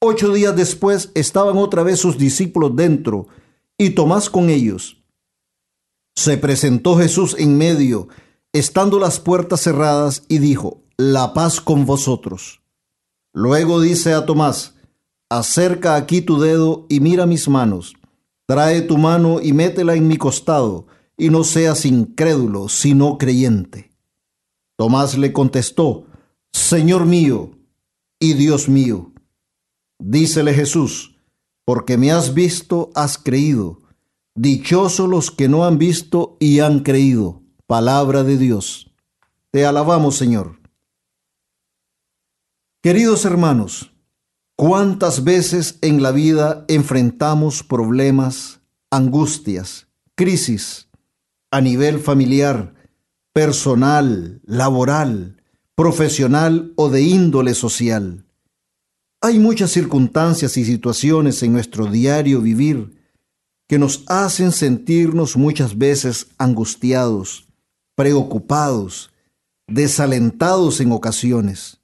Ocho 0.02 0.34
días 0.34 0.56
después 0.56 1.12
estaban 1.14 1.58
otra 1.58 1.84
vez 1.84 2.00
sus 2.00 2.18
discípulos 2.18 2.76
dentro, 2.76 3.28
y 3.78 3.92
Tomás 3.92 4.30
con 4.30 4.50
ellos. 4.50 5.04
Se 6.16 6.38
presentó 6.38 6.98
Jesús 6.98 7.36
en 7.38 7.58
medio, 7.58 8.08
estando 8.54 9.00
las 9.00 9.20
puertas 9.20 9.62
cerradas, 9.62 10.24
y 10.28 10.40
dijo, 10.40 10.82
La 10.98 11.34
paz 11.34 11.62
con 11.62 11.86
vosotros. 11.86 12.62
Luego 13.34 13.82
dice 13.82 14.14
a 14.14 14.26
Tomás, 14.26 14.76
Acerca 15.30 15.96
aquí 15.96 16.22
tu 16.22 16.40
dedo 16.40 16.86
y 16.90 17.00
mira 17.00 17.26
mis 17.26 17.48
manos 17.48 17.96
Trae 18.46 18.82
tu 18.82 18.98
mano 18.98 19.40
y 19.42 19.54
métela 19.54 19.96
en 19.96 20.08
mi 20.08 20.18
costado, 20.18 20.88
y 21.18 21.30
no 21.30 21.44
seas 21.44 21.86
incrédulo, 21.86 22.70
sino 22.70 23.18
creyente. 23.18 23.92
Tomás 24.78 25.18
le 25.18 25.32
contestó, 25.32 26.08
Señor 26.52 27.06
mío 27.06 27.52
y 28.20 28.34
Dios 28.34 28.68
mío. 28.68 29.14
Dícele 30.00 30.54
Jesús, 30.54 31.16
porque 31.66 31.98
me 31.98 32.12
has 32.12 32.34
visto, 32.34 32.90
has 32.96 33.18
creído. 33.18 33.82
Dichosos 34.36 35.08
los 35.08 35.32
que 35.32 35.48
no 35.48 35.66
han 35.66 35.78
visto 35.78 36.36
y 36.40 36.60
han 36.60 36.80
creído. 36.80 37.42
Palabra 37.68 38.24
de 38.24 38.38
Dios. 38.38 38.92
Te 39.52 39.66
alabamos, 39.66 40.16
Señor. 40.16 40.60
Queridos 42.82 43.24
hermanos, 43.24 43.93
¿Cuántas 44.56 45.24
veces 45.24 45.80
en 45.82 46.04
la 46.04 46.12
vida 46.12 46.64
enfrentamos 46.68 47.64
problemas, 47.64 48.60
angustias, 48.92 49.88
crisis 50.14 50.90
a 51.50 51.60
nivel 51.60 52.00
familiar, 52.00 52.76
personal, 53.34 54.42
laboral, 54.46 55.42
profesional 55.74 56.72
o 56.76 56.90
de 56.90 57.02
índole 57.02 57.56
social? 57.56 58.26
Hay 59.22 59.40
muchas 59.40 59.72
circunstancias 59.72 60.56
y 60.58 60.66
situaciones 60.66 61.42
en 61.42 61.54
nuestro 61.54 61.88
diario 61.88 62.40
vivir 62.40 63.02
que 63.68 63.80
nos 63.80 64.04
hacen 64.08 64.52
sentirnos 64.52 65.36
muchas 65.36 65.80
veces 65.80 66.28
angustiados, 66.38 67.48
preocupados, 67.96 69.10
desalentados 69.68 70.80
en 70.80 70.92
ocasiones. 70.92 71.80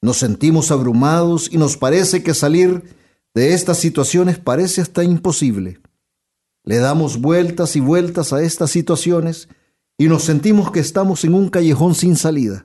Nos 0.00 0.18
sentimos 0.18 0.70
abrumados 0.70 1.48
y 1.52 1.58
nos 1.58 1.76
parece 1.76 2.22
que 2.22 2.34
salir 2.34 2.96
de 3.34 3.54
estas 3.54 3.78
situaciones 3.78 4.38
parece 4.38 4.80
hasta 4.80 5.02
imposible. 5.02 5.80
Le 6.64 6.78
damos 6.78 7.20
vueltas 7.20 7.74
y 7.76 7.80
vueltas 7.80 8.32
a 8.32 8.42
estas 8.42 8.70
situaciones 8.70 9.48
y 9.96 10.06
nos 10.08 10.22
sentimos 10.22 10.70
que 10.70 10.80
estamos 10.80 11.24
en 11.24 11.34
un 11.34 11.48
callejón 11.48 11.94
sin 11.94 12.16
salida. 12.16 12.64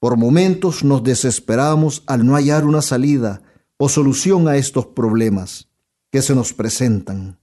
Por 0.00 0.16
momentos 0.16 0.84
nos 0.84 1.02
desesperamos 1.04 2.02
al 2.06 2.24
no 2.24 2.34
hallar 2.34 2.64
una 2.64 2.80
salida 2.80 3.42
o 3.76 3.88
solución 3.88 4.48
a 4.48 4.56
estos 4.56 4.86
problemas 4.86 5.68
que 6.10 6.22
se 6.22 6.34
nos 6.34 6.52
presentan. 6.52 7.38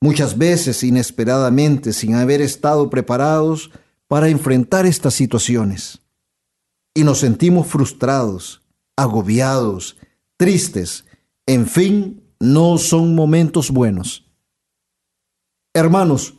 Muchas 0.00 0.38
veces 0.38 0.82
inesperadamente 0.82 1.92
sin 1.92 2.14
haber 2.14 2.40
estado 2.40 2.88
preparados 2.88 3.70
para 4.08 4.28
enfrentar 4.28 4.86
estas 4.86 5.14
situaciones 5.14 6.01
y 6.94 7.04
nos 7.04 7.18
sentimos 7.18 7.66
frustrados, 7.66 8.62
agobiados, 8.96 9.96
tristes. 10.36 11.04
En 11.46 11.66
fin, 11.66 12.22
no 12.40 12.78
son 12.78 13.14
momentos 13.14 13.70
buenos. 13.70 14.26
Hermanos, 15.74 16.34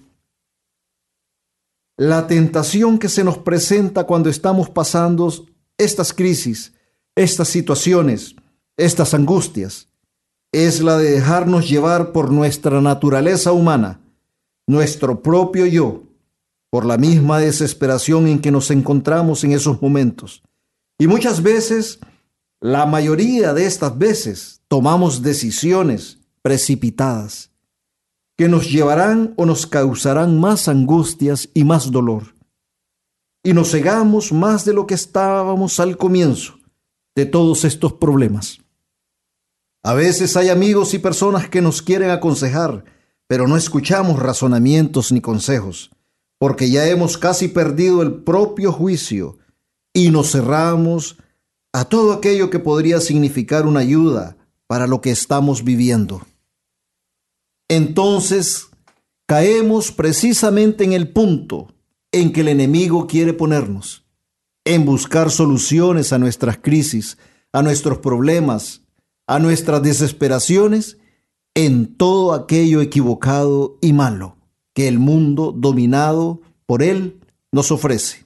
la 1.98 2.28
tentación 2.28 3.00
que 3.00 3.10
se 3.10 3.24
nos 3.24 3.38
presenta 3.38 4.06
cuando 4.06 4.30
estamos 4.30 4.70
pasando 4.70 5.32
estas 5.78 6.14
crisis, 6.14 6.74
estas 7.16 7.48
situaciones, 7.48 8.36
estas 8.78 9.14
angustias, 9.14 9.90
es 10.52 10.82
la 10.82 10.98
de 10.98 11.12
dejarnos 11.12 11.68
llevar 11.68 12.12
por 12.12 12.32
nuestra 12.32 12.80
naturaleza 12.80 13.52
humana, 13.52 14.02
nuestro 14.68 15.22
propio 15.22 15.66
yo, 15.66 16.04
por 16.74 16.88
la 16.88 16.98
misma 16.98 17.38
desesperación 17.38 18.28
en 18.28 18.40
que 18.40 18.50
nos 18.50 18.72
encontramos 18.72 19.44
en 19.44 19.52
esos 19.52 19.80
momentos. 19.80 20.42
Y 20.98 21.06
muchas 21.06 21.44
veces, 21.44 22.00
la 22.60 22.88
mayoría 22.88 23.54
de 23.54 23.68
estas 23.68 23.96
veces, 23.96 24.64
tomamos 24.68 25.22
decisiones 25.22 26.18
precipitadas 26.42 27.52
que 28.36 28.50
nos 28.50 28.72
llevarán 28.72 29.36
o 29.38 29.46
nos 29.46 29.68
causarán 29.68 30.40
más 30.40 30.68
angustias 30.68 31.48
y 31.54 31.64
más 31.64 31.92
dolor. 31.92 32.34
Y 33.44 33.54
nos 33.54 33.70
cegamos 33.70 34.32
más 34.32 34.66
de 34.66 34.74
lo 34.74 34.88
que 34.88 34.96
estábamos 34.96 35.80
al 35.80 35.96
comienzo 35.96 36.56
de 37.16 37.28
todos 37.28 37.66
estos 37.66 37.94
problemas. 37.94 38.62
A 39.84 39.94
veces 39.94 40.36
hay 40.36 40.50
amigos 40.50 40.96
y 40.96 40.98
personas 40.98 41.50
que 41.50 41.62
nos 41.62 41.84
quieren 41.84 42.10
aconsejar, 42.10 42.84
pero 43.28 43.48
no 43.48 43.58
escuchamos 43.58 44.18
razonamientos 44.18 45.12
ni 45.12 45.22
consejos 45.22 45.92
porque 46.44 46.70
ya 46.70 46.90
hemos 46.90 47.18
casi 47.18 47.48
perdido 47.48 48.02
el 48.02 48.16
propio 48.16 48.74
juicio 48.74 49.38
y 49.94 50.10
nos 50.10 50.34
cerramos 50.34 51.16
a 51.72 51.86
todo 51.86 52.12
aquello 52.12 52.50
que 52.50 52.60
podría 52.60 53.00
significar 53.00 53.66
una 53.66 53.80
ayuda 53.80 54.36
para 54.68 54.86
lo 54.86 55.00
que 55.00 55.10
estamos 55.10 55.64
viviendo. 55.64 56.22
Entonces, 57.70 58.68
caemos 59.26 59.94
precisamente 59.94 60.84
en 60.84 60.92
el 60.92 61.14
punto 61.14 61.74
en 62.12 62.34
que 62.34 62.42
el 62.42 62.50
enemigo 62.50 63.08
quiere 63.08 63.32
ponernos, 63.32 64.06
en 64.66 64.84
buscar 64.84 65.32
soluciones 65.32 66.12
a 66.12 66.20
nuestras 66.20 66.58
crisis, 66.58 67.18
a 67.54 67.62
nuestros 67.64 68.00
problemas, 68.00 68.82
a 69.28 69.40
nuestras 69.40 69.82
desesperaciones, 69.82 70.98
en 71.56 71.96
todo 71.96 72.34
aquello 72.34 72.82
equivocado 72.82 73.78
y 73.80 73.94
malo 73.94 74.43
que 74.74 74.88
el 74.88 75.00
mundo 75.00 75.54
dominado 75.56 76.42
por 76.66 76.84
él 76.84 77.20
nos 77.52 77.72
ofrece. 77.72 78.26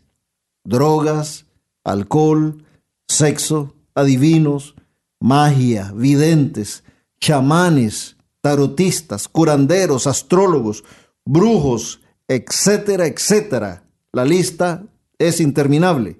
Drogas, 0.64 1.46
alcohol, 1.84 2.64
sexo, 3.08 3.74
adivinos, 3.96 4.76
magia, 5.20 5.92
videntes, 5.96 6.84
chamanes, 7.20 8.16
tarotistas, 8.42 9.28
curanderos, 9.28 10.08
astrólogos, 10.08 10.84
brujos, 11.26 12.02
etcétera, 12.28 13.08
etcétera. 13.08 13.84
La 14.14 14.26
lista 14.26 14.84
es 15.18 15.40
interminable. 15.40 16.20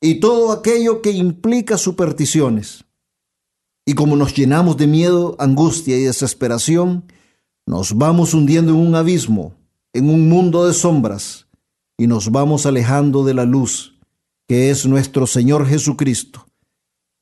Y 0.00 0.20
todo 0.20 0.52
aquello 0.52 1.02
que 1.02 1.10
implica 1.10 1.76
supersticiones. 1.76 2.84
Y 3.84 3.94
como 3.94 4.16
nos 4.16 4.34
llenamos 4.34 4.76
de 4.76 4.86
miedo, 4.86 5.36
angustia 5.38 5.98
y 5.98 6.04
desesperación, 6.04 7.04
nos 7.66 7.96
vamos 7.96 8.34
hundiendo 8.34 8.72
en 8.72 8.78
un 8.78 8.94
abismo, 8.94 9.54
en 9.92 10.08
un 10.08 10.28
mundo 10.28 10.66
de 10.66 10.74
sombras, 10.74 11.46
y 11.96 12.06
nos 12.06 12.30
vamos 12.30 12.66
alejando 12.66 13.24
de 13.24 13.34
la 13.34 13.44
luz, 13.44 13.98
que 14.48 14.70
es 14.70 14.86
nuestro 14.86 15.26
Señor 15.26 15.66
Jesucristo, 15.66 16.46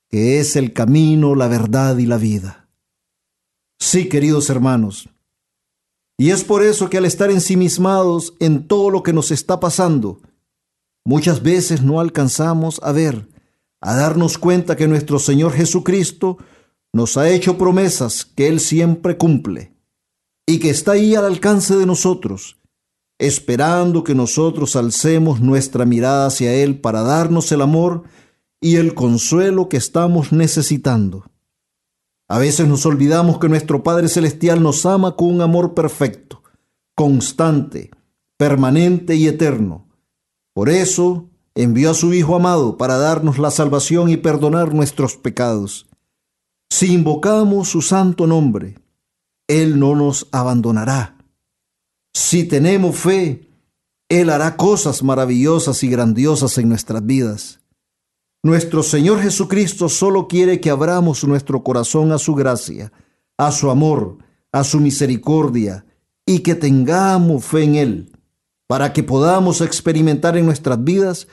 que 0.09 0.39
es 0.39 0.55
el 0.55 0.73
camino, 0.73 1.35
la 1.35 1.47
verdad 1.47 1.97
y 1.97 2.05
la 2.05 2.17
vida. 2.17 2.69
Sí, 3.79 4.09
queridos 4.09 4.49
hermanos, 4.49 5.09
Y 6.17 6.31
es 6.31 6.43
por 6.43 6.63
eso 6.63 6.89
que 6.89 6.97
al 6.97 7.05
estar 7.05 7.31
ensimismados 7.31 8.33
en 8.39 8.67
todo 8.67 8.89
lo 8.89 9.03
que 9.03 9.13
nos 9.13 9.31
está 9.31 9.59
pasando, 9.61 10.19
muchas 11.05 11.41
veces 11.41 11.81
no 11.81 12.01
alcanzamos 12.01 12.81
a 12.83 12.91
ver, 12.91 13.29
a 13.79 13.95
darnos 13.95 14.37
cuenta 14.37 14.75
que 14.75 14.87
nuestro 14.87 15.17
Señor 15.19 15.53
Jesucristo 15.53 16.37
nos 16.91 17.15
ha 17.15 17.29
hecho 17.29 17.57
promesas 17.57 18.25
que 18.25 18.47
Él 18.47 18.59
siempre 18.59 19.17
cumple 19.17 19.78
y 20.49 20.57
que 20.57 20.71
está 20.71 20.93
ahí 20.93 21.13
al 21.13 21.25
alcance 21.25 21.75
de 21.75 21.85
nosotros, 21.85 22.57
esperando 23.19 24.03
que 24.03 24.15
nosotros 24.15 24.75
alcemos 24.75 25.41
nuestra 25.41 25.85
mirada 25.85 26.25
hacia 26.25 26.55
Él 26.55 26.81
para 26.81 27.03
darnos 27.03 27.51
el 27.51 27.61
amor 27.61 28.05
y 28.59 28.77
el 28.77 28.95
consuelo 28.95 29.69
que 29.69 29.77
estamos 29.77 30.31
necesitando. 30.31 31.29
A 32.27 32.39
veces 32.39 32.67
nos 32.67 32.83
olvidamos 32.87 33.37
que 33.37 33.47
nuestro 33.47 33.83
Padre 33.83 34.07
Celestial 34.07 34.63
nos 34.63 34.87
ama 34.87 35.15
con 35.15 35.27
un 35.35 35.41
amor 35.41 35.75
perfecto, 35.75 36.41
constante, 36.95 37.91
permanente 38.35 39.15
y 39.15 39.27
eterno. 39.27 39.87
Por 40.55 40.69
eso 40.69 41.29
envió 41.53 41.91
a 41.91 41.93
su 41.93 42.11
Hijo 42.15 42.35
amado 42.35 42.75
para 42.75 42.97
darnos 42.97 43.37
la 43.37 43.51
salvación 43.51 44.09
y 44.09 44.17
perdonar 44.17 44.73
nuestros 44.73 45.15
pecados. 45.15 45.87
Si 46.71 46.91
invocamos 46.91 47.69
su 47.69 47.83
santo 47.83 48.25
nombre, 48.25 48.79
Él 49.49 49.79
no 49.79 49.95
nos 49.95 50.27
abandonará. 50.31 51.17
Si 52.13 52.43
tenemos 52.43 52.95
fe, 52.95 53.49
Él 54.07 54.29
hará 54.29 54.55
cosas 54.55 55.01
maravillosas 55.03 55.83
y 55.83 55.89
grandiosas 55.89 56.57
en 56.59 56.69
nuestras 56.69 57.03
vidas. 57.05 57.59
Nuestro 58.43 58.83
Señor 58.83 59.21
Jesucristo 59.21 59.89
solo 59.89 60.27
quiere 60.27 60.61
que 60.61 60.69
abramos 60.69 61.23
nuestro 61.25 61.63
corazón 61.63 62.11
a 62.11 62.19
su 62.19 62.35
gracia, 62.35 62.93
a 63.37 63.51
su 63.51 63.71
amor, 63.71 64.19
a 64.51 64.63
su 64.63 64.79
misericordia 64.79 65.83
y 66.27 66.39
que 66.39 66.53
tengamos 66.53 67.43
fe 67.43 67.63
en 67.63 67.75
Él, 67.75 68.11
para 68.67 68.93
que 68.93 69.01
podamos 69.01 69.61
experimentar 69.61 70.37
en 70.37 70.45
nuestras 70.45 70.81
vidas 70.83 71.27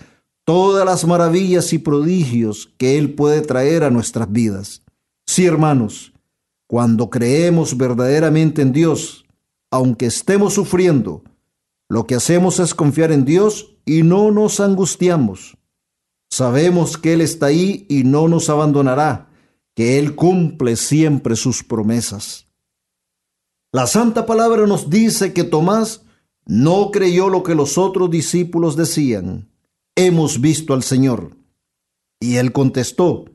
todas 0.46 0.86
las 0.86 1.04
maravillas 1.04 1.74
y 1.74 1.78
prodigios 1.78 2.72
que 2.78 2.96
Él 2.96 3.14
puede 3.14 3.42
traer 3.42 3.84
a 3.84 3.90
nuestras 3.90 4.32
vidas. 4.32 4.82
Sí, 5.26 5.44
hermanos, 5.44 6.14
cuando 6.66 7.10
creemos 7.10 7.76
verdaderamente 7.76 8.62
en 8.62 8.72
Dios, 8.72 9.26
aunque 9.70 10.06
estemos 10.06 10.54
sufriendo, 10.54 11.22
lo 11.88 12.06
que 12.06 12.16
hacemos 12.16 12.58
es 12.58 12.74
confiar 12.74 13.12
en 13.12 13.24
Dios 13.24 13.76
y 13.84 14.02
no 14.02 14.30
nos 14.30 14.60
angustiamos. 14.60 15.56
Sabemos 16.30 16.98
que 16.98 17.12
Él 17.12 17.20
está 17.20 17.46
ahí 17.46 17.86
y 17.88 18.04
no 18.04 18.28
nos 18.28 18.50
abandonará, 18.50 19.30
que 19.74 19.98
Él 19.98 20.16
cumple 20.16 20.76
siempre 20.76 21.36
sus 21.36 21.62
promesas. 21.62 22.48
La 23.72 23.86
Santa 23.86 24.26
Palabra 24.26 24.66
nos 24.66 24.90
dice 24.90 25.32
que 25.32 25.44
Tomás 25.44 26.02
no 26.46 26.90
creyó 26.92 27.28
lo 27.28 27.42
que 27.42 27.54
los 27.54 27.76
otros 27.76 28.10
discípulos 28.10 28.76
decían. 28.76 29.50
Hemos 29.96 30.40
visto 30.40 30.74
al 30.74 30.82
Señor. 30.82 31.36
Y 32.20 32.36
él 32.36 32.52
contestó, 32.52 33.26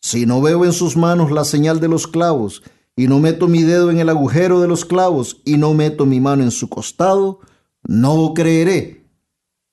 si 0.00 0.26
no 0.26 0.40
veo 0.40 0.64
en 0.64 0.72
sus 0.72 0.96
manos 0.96 1.32
la 1.32 1.44
señal 1.44 1.80
de 1.80 1.88
los 1.88 2.06
clavos, 2.06 2.62
y 2.98 3.06
no 3.06 3.20
meto 3.20 3.46
mi 3.46 3.62
dedo 3.62 3.92
en 3.92 4.00
el 4.00 4.08
agujero 4.08 4.60
de 4.60 4.66
los 4.66 4.84
clavos, 4.84 5.40
y 5.44 5.56
no 5.56 5.72
meto 5.72 6.04
mi 6.04 6.18
mano 6.18 6.42
en 6.42 6.50
su 6.50 6.68
costado, 6.68 7.38
no 7.84 8.34
creeré. 8.34 9.08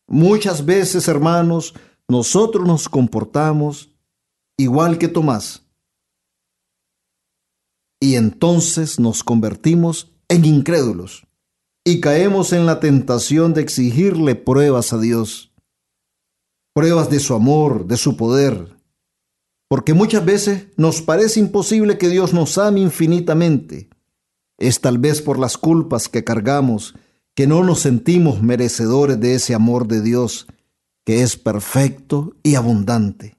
Muchas 0.07 0.63
veces, 0.63 1.07
hermanos, 1.07 1.73
nosotros 2.07 2.67
nos 2.67 2.87
comportamos 2.87 3.89
igual 4.57 4.99
que 4.99 5.07
Tomás. 5.07 5.63
Y 7.99 8.13
entonces 8.13 8.99
nos 8.99 9.23
convertimos 9.23 10.11
en 10.27 10.45
incrédulos 10.45 11.25
y 11.83 12.01
caemos 12.01 12.53
en 12.53 12.67
la 12.67 12.79
tentación 12.79 13.55
de 13.55 13.61
exigirle 13.61 14.35
pruebas 14.35 14.93
a 14.93 14.99
Dios, 14.99 15.51
pruebas 16.75 17.09
de 17.09 17.19
su 17.19 17.33
amor, 17.33 17.87
de 17.87 17.97
su 17.97 18.17
poder, 18.17 18.74
porque 19.67 19.93
muchas 19.93 20.23
veces 20.23 20.67
nos 20.77 21.01
parece 21.01 21.39
imposible 21.39 21.97
que 21.97 22.09
Dios 22.09 22.33
nos 22.33 22.57
ame 22.57 22.81
infinitamente. 22.81 23.89
Es 24.57 24.79
tal 24.79 24.97
vez 24.99 25.21
por 25.21 25.39
las 25.39 25.57
culpas 25.57 26.07
que 26.07 26.23
cargamos 26.23 26.95
que 27.33 27.47
no 27.47 27.63
nos 27.63 27.81
sentimos 27.81 28.41
merecedores 28.41 29.19
de 29.19 29.35
ese 29.35 29.53
amor 29.53 29.87
de 29.87 30.01
Dios, 30.01 30.47
que 31.03 31.21
es 31.21 31.35
perfecto 31.35 32.33
y 32.43 32.55
abundante. 32.55 33.37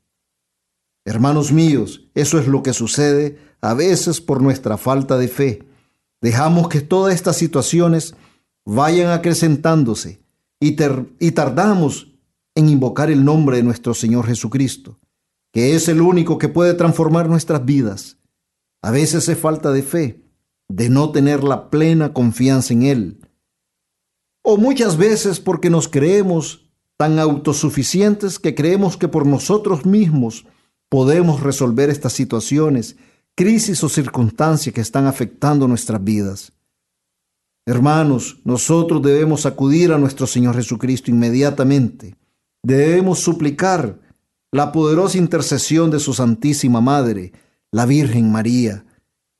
Hermanos 1.06 1.50
míos, 1.52 2.08
eso 2.14 2.38
es 2.38 2.46
lo 2.46 2.62
que 2.62 2.74
sucede 2.74 3.38
a 3.62 3.72
veces 3.72 4.20
por 4.20 4.42
nuestra 4.42 4.76
falta 4.76 5.16
de 5.16 5.28
fe. 5.28 5.66
Dejamos 6.20 6.68
que 6.68 6.82
todas 6.82 7.14
estas 7.14 7.36
situaciones 7.36 8.14
vayan 8.66 9.10
acrecentándose 9.10 10.20
y, 10.60 10.76
y 11.18 11.30
tardamos 11.30 12.12
en 12.54 12.68
invocar 12.68 13.10
el 13.10 13.24
nombre 13.24 13.56
de 13.56 13.62
nuestro 13.62 13.94
Señor 13.94 14.26
Jesucristo 14.26 14.98
que 15.56 15.74
es 15.74 15.88
el 15.88 16.02
único 16.02 16.36
que 16.36 16.50
puede 16.50 16.74
transformar 16.74 17.30
nuestras 17.30 17.64
vidas. 17.64 18.18
A 18.82 18.90
veces 18.90 19.26
es 19.26 19.38
falta 19.38 19.72
de 19.72 19.82
fe, 19.82 20.22
de 20.68 20.90
no 20.90 21.12
tener 21.12 21.42
la 21.42 21.70
plena 21.70 22.12
confianza 22.12 22.74
en 22.74 22.82
Él. 22.82 23.20
O 24.42 24.58
muchas 24.58 24.98
veces 24.98 25.40
porque 25.40 25.70
nos 25.70 25.88
creemos 25.88 26.68
tan 26.98 27.18
autosuficientes 27.18 28.38
que 28.38 28.54
creemos 28.54 28.98
que 28.98 29.08
por 29.08 29.24
nosotros 29.24 29.86
mismos 29.86 30.44
podemos 30.90 31.42
resolver 31.42 31.88
estas 31.88 32.12
situaciones, 32.12 32.96
crisis 33.34 33.82
o 33.82 33.88
circunstancias 33.88 34.74
que 34.74 34.82
están 34.82 35.06
afectando 35.06 35.66
nuestras 35.66 36.04
vidas. 36.04 36.52
Hermanos, 37.64 38.40
nosotros 38.44 39.00
debemos 39.00 39.46
acudir 39.46 39.90
a 39.90 39.96
nuestro 39.96 40.26
Señor 40.26 40.54
Jesucristo 40.54 41.10
inmediatamente. 41.10 42.14
Debemos 42.62 43.20
suplicar 43.20 44.04
la 44.52 44.72
poderosa 44.72 45.18
intercesión 45.18 45.90
de 45.90 46.00
su 46.00 46.14
Santísima 46.14 46.80
Madre, 46.80 47.32
la 47.72 47.86
Virgen 47.86 48.30
María, 48.30 48.84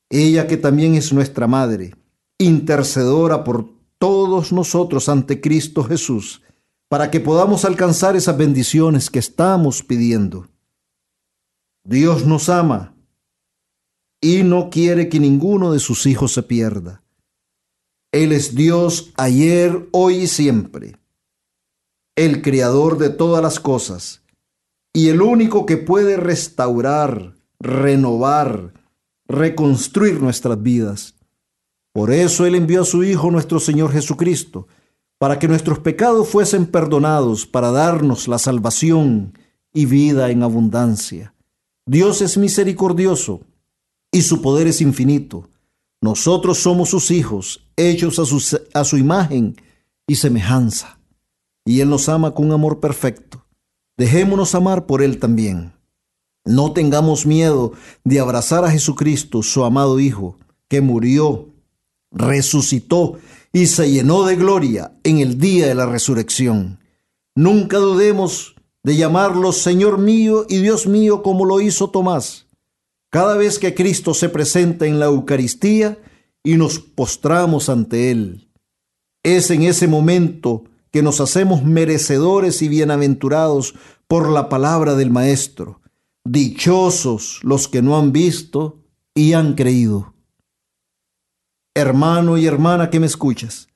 ella 0.09 0.47
que 0.47 0.57
también 0.57 0.95
es 0.95 1.11
nuestra 1.13 1.47
Madre, 1.47 1.95
intercedora 2.37 3.43
por 3.43 3.69
todos 3.97 4.51
nosotros 4.51 5.09
ante 5.09 5.41
Cristo 5.41 5.83
Jesús, 5.83 6.41
para 6.89 7.11
que 7.11 7.19
podamos 7.19 7.65
alcanzar 7.65 8.15
esas 8.15 8.37
bendiciones 8.37 9.09
que 9.09 9.19
estamos 9.19 9.83
pidiendo. 9.83 10.47
Dios 11.83 12.25
nos 12.25 12.49
ama 12.49 12.95
y 14.21 14.43
no 14.43 14.69
quiere 14.69 15.09
que 15.09 15.19
ninguno 15.19 15.71
de 15.71 15.79
sus 15.79 16.05
hijos 16.05 16.33
se 16.33 16.43
pierda. 16.43 17.03
Él 18.11 18.31
es 18.31 18.55
Dios 18.55 19.11
ayer, 19.17 19.87
hoy 19.91 20.15
y 20.15 20.27
siempre, 20.27 20.97
el 22.15 22.41
creador 22.41 22.97
de 22.97 23.09
todas 23.09 23.43
las 23.43 23.59
cosas 23.59 24.23
y 24.97 25.09
el 25.09 25.21
único 25.21 25.67
que 25.67 25.77
puede 25.77 26.17
restaurar, 26.17 27.35
renovar, 27.59 28.73
reconstruir 29.27 30.19
nuestras 30.19 30.59
vidas. 30.59 31.13
Por 31.93 32.11
eso 32.11 32.47
Él 32.47 32.55
envió 32.55 32.81
a 32.81 32.85
su 32.85 33.03
Hijo 33.03 33.29
nuestro 33.29 33.59
Señor 33.59 33.91
Jesucristo, 33.91 34.67
para 35.19 35.37
que 35.37 35.47
nuestros 35.47 35.77
pecados 35.77 36.27
fuesen 36.27 36.65
perdonados, 36.65 37.45
para 37.45 37.69
darnos 37.69 38.27
la 38.27 38.39
salvación 38.39 39.37
y 39.71 39.85
vida 39.85 40.31
en 40.31 40.41
abundancia. 40.41 41.35
Dios 41.85 42.23
es 42.23 42.35
misericordioso 42.35 43.41
y 44.11 44.23
su 44.23 44.41
poder 44.41 44.65
es 44.65 44.81
infinito. 44.81 45.47
Nosotros 46.01 46.57
somos 46.57 46.89
sus 46.89 47.11
hijos, 47.11 47.69
hechos 47.75 48.17
a 48.17 48.25
su, 48.25 48.39
su 48.39 48.97
imagen 48.97 49.57
y 50.07 50.15
semejanza, 50.15 50.97
y 51.65 51.81
Él 51.81 51.89
nos 51.91 52.09
ama 52.09 52.33
con 52.33 52.47
un 52.47 52.53
amor 52.53 52.79
perfecto. 52.79 53.46
Dejémonos 53.97 54.53
amar 54.53 54.85
por 54.85 55.01
Él 55.01 55.19
también. 55.19 55.73
No 56.45 56.71
tengamos 56.71 57.25
miedo 57.25 57.73
de 58.03 58.19
abrazar 58.19 58.63
a 58.63 58.71
Jesucristo, 58.71 59.43
su 59.43 59.63
amado 59.65 59.99
Hijo, 59.99 60.37
que 60.69 60.81
murió, 60.81 61.49
resucitó 62.11 63.17
y 63.51 63.67
se 63.67 63.91
llenó 63.91 64.23
de 64.23 64.35
gloria 64.35 64.93
en 65.03 65.19
el 65.19 65.39
día 65.39 65.67
de 65.67 65.75
la 65.75 65.87
resurrección. 65.87 66.79
Nunca 67.35 67.77
dudemos 67.77 68.55
de 68.83 68.95
llamarlo 68.95 69.51
Señor 69.51 69.97
mío 69.97 70.45
y 70.47 70.59
Dios 70.59 70.87
mío 70.87 71.23
como 71.23 71.43
lo 71.43 71.59
hizo 71.59 71.89
Tomás. 71.89 72.47
Cada 73.09 73.35
vez 73.35 73.57
que 73.59 73.73
Cristo 73.73 74.13
se 74.13 74.29
presenta 74.29 74.85
en 74.85 74.99
la 74.99 75.07
Eucaristía 75.07 75.97
y 76.43 76.55
nos 76.55 76.79
postramos 76.79 77.67
ante 77.67 78.11
Él, 78.11 78.49
es 79.23 79.49
en 79.49 79.63
ese 79.63 79.87
momento 79.87 80.63
que 80.91 81.01
nos 81.01 81.21
hacemos 81.21 81.63
merecedores 81.63 82.61
y 82.61 82.67
bienaventurados 82.67 83.75
por 84.07 84.29
la 84.29 84.49
palabra 84.49 84.95
del 84.95 85.11
Maestro. 85.11 85.81
Dichosos 86.25 87.39
los 87.43 87.67
que 87.67 87.81
no 87.81 87.97
han 87.97 88.11
visto 88.11 88.83
y 89.13 89.33
han 89.33 89.55
creído. 89.55 90.13
Hermano 91.75 92.37
y 92.37 92.45
hermana 92.45 92.89
que 92.89 92.99
me 92.99 93.05
escuchas, 93.05 93.67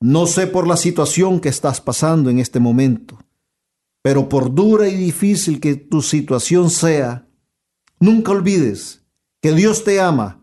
no 0.00 0.26
sé 0.26 0.46
por 0.46 0.66
la 0.66 0.76
situación 0.76 1.38
que 1.40 1.48
estás 1.48 1.80
pasando 1.80 2.30
en 2.30 2.38
este 2.38 2.58
momento, 2.58 3.18
pero 4.02 4.28
por 4.28 4.54
dura 4.54 4.88
y 4.88 4.96
difícil 4.96 5.60
que 5.60 5.76
tu 5.76 6.02
situación 6.02 6.70
sea, 6.70 7.28
nunca 8.00 8.32
olvides 8.32 9.04
que 9.40 9.52
Dios 9.52 9.84
te 9.84 10.00
ama 10.00 10.40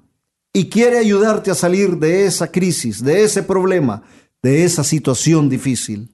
y 0.54 0.70
quiere 0.70 0.98
ayudarte 0.98 1.52
a 1.52 1.56
salir 1.56 1.98
de 1.98 2.26
esa 2.26 2.52
crisis, 2.52 3.04
de 3.04 3.24
ese 3.24 3.44
problema, 3.44 4.04
de 4.42 4.64
esa 4.64 4.84
situación 4.84 5.50
difícil. 5.50 6.10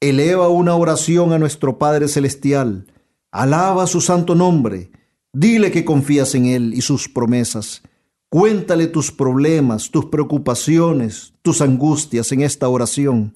Eleva 0.00 0.48
una 0.48 0.74
oración 0.74 1.32
a 1.32 1.38
nuestro 1.38 1.78
Padre 1.78 2.08
Celestial, 2.08 2.86
alaba 3.30 3.86
su 3.86 4.00
santo 4.00 4.34
nombre, 4.34 4.90
dile 5.32 5.70
que 5.70 5.84
confías 5.84 6.34
en 6.34 6.46
Él 6.46 6.74
y 6.74 6.80
sus 6.82 7.08
promesas. 7.08 7.82
Cuéntale 8.30 8.86
tus 8.86 9.10
problemas, 9.10 9.90
tus 9.90 10.06
preocupaciones, 10.06 11.32
tus 11.42 11.60
angustias 11.60 12.30
en 12.32 12.42
esta 12.42 12.68
oración. 12.68 13.34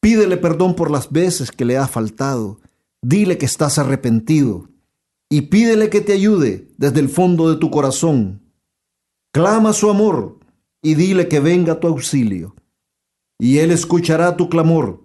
Pídele 0.00 0.36
perdón 0.36 0.74
por 0.74 0.90
las 0.90 1.10
veces 1.12 1.52
que 1.52 1.64
le 1.64 1.76
ha 1.76 1.86
faltado. 1.86 2.60
Dile 3.02 3.36
que 3.36 3.46
estás 3.46 3.78
arrepentido 3.78 4.68
y 5.28 5.42
pídele 5.42 5.90
que 5.90 6.00
te 6.00 6.12
ayude 6.12 6.68
desde 6.78 7.00
el 7.00 7.08
fondo 7.08 7.50
de 7.50 7.56
tu 7.56 7.70
corazón. 7.70 8.40
Clama 9.32 9.72
su 9.72 9.90
amor 9.90 10.38
y 10.82 10.94
dile 10.94 11.28
que 11.28 11.40
venga 11.40 11.80
tu 11.80 11.88
auxilio. 11.88 12.54
Y 13.38 13.58
Él 13.58 13.70
escuchará 13.70 14.36
tu 14.36 14.48
clamor. 14.48 15.02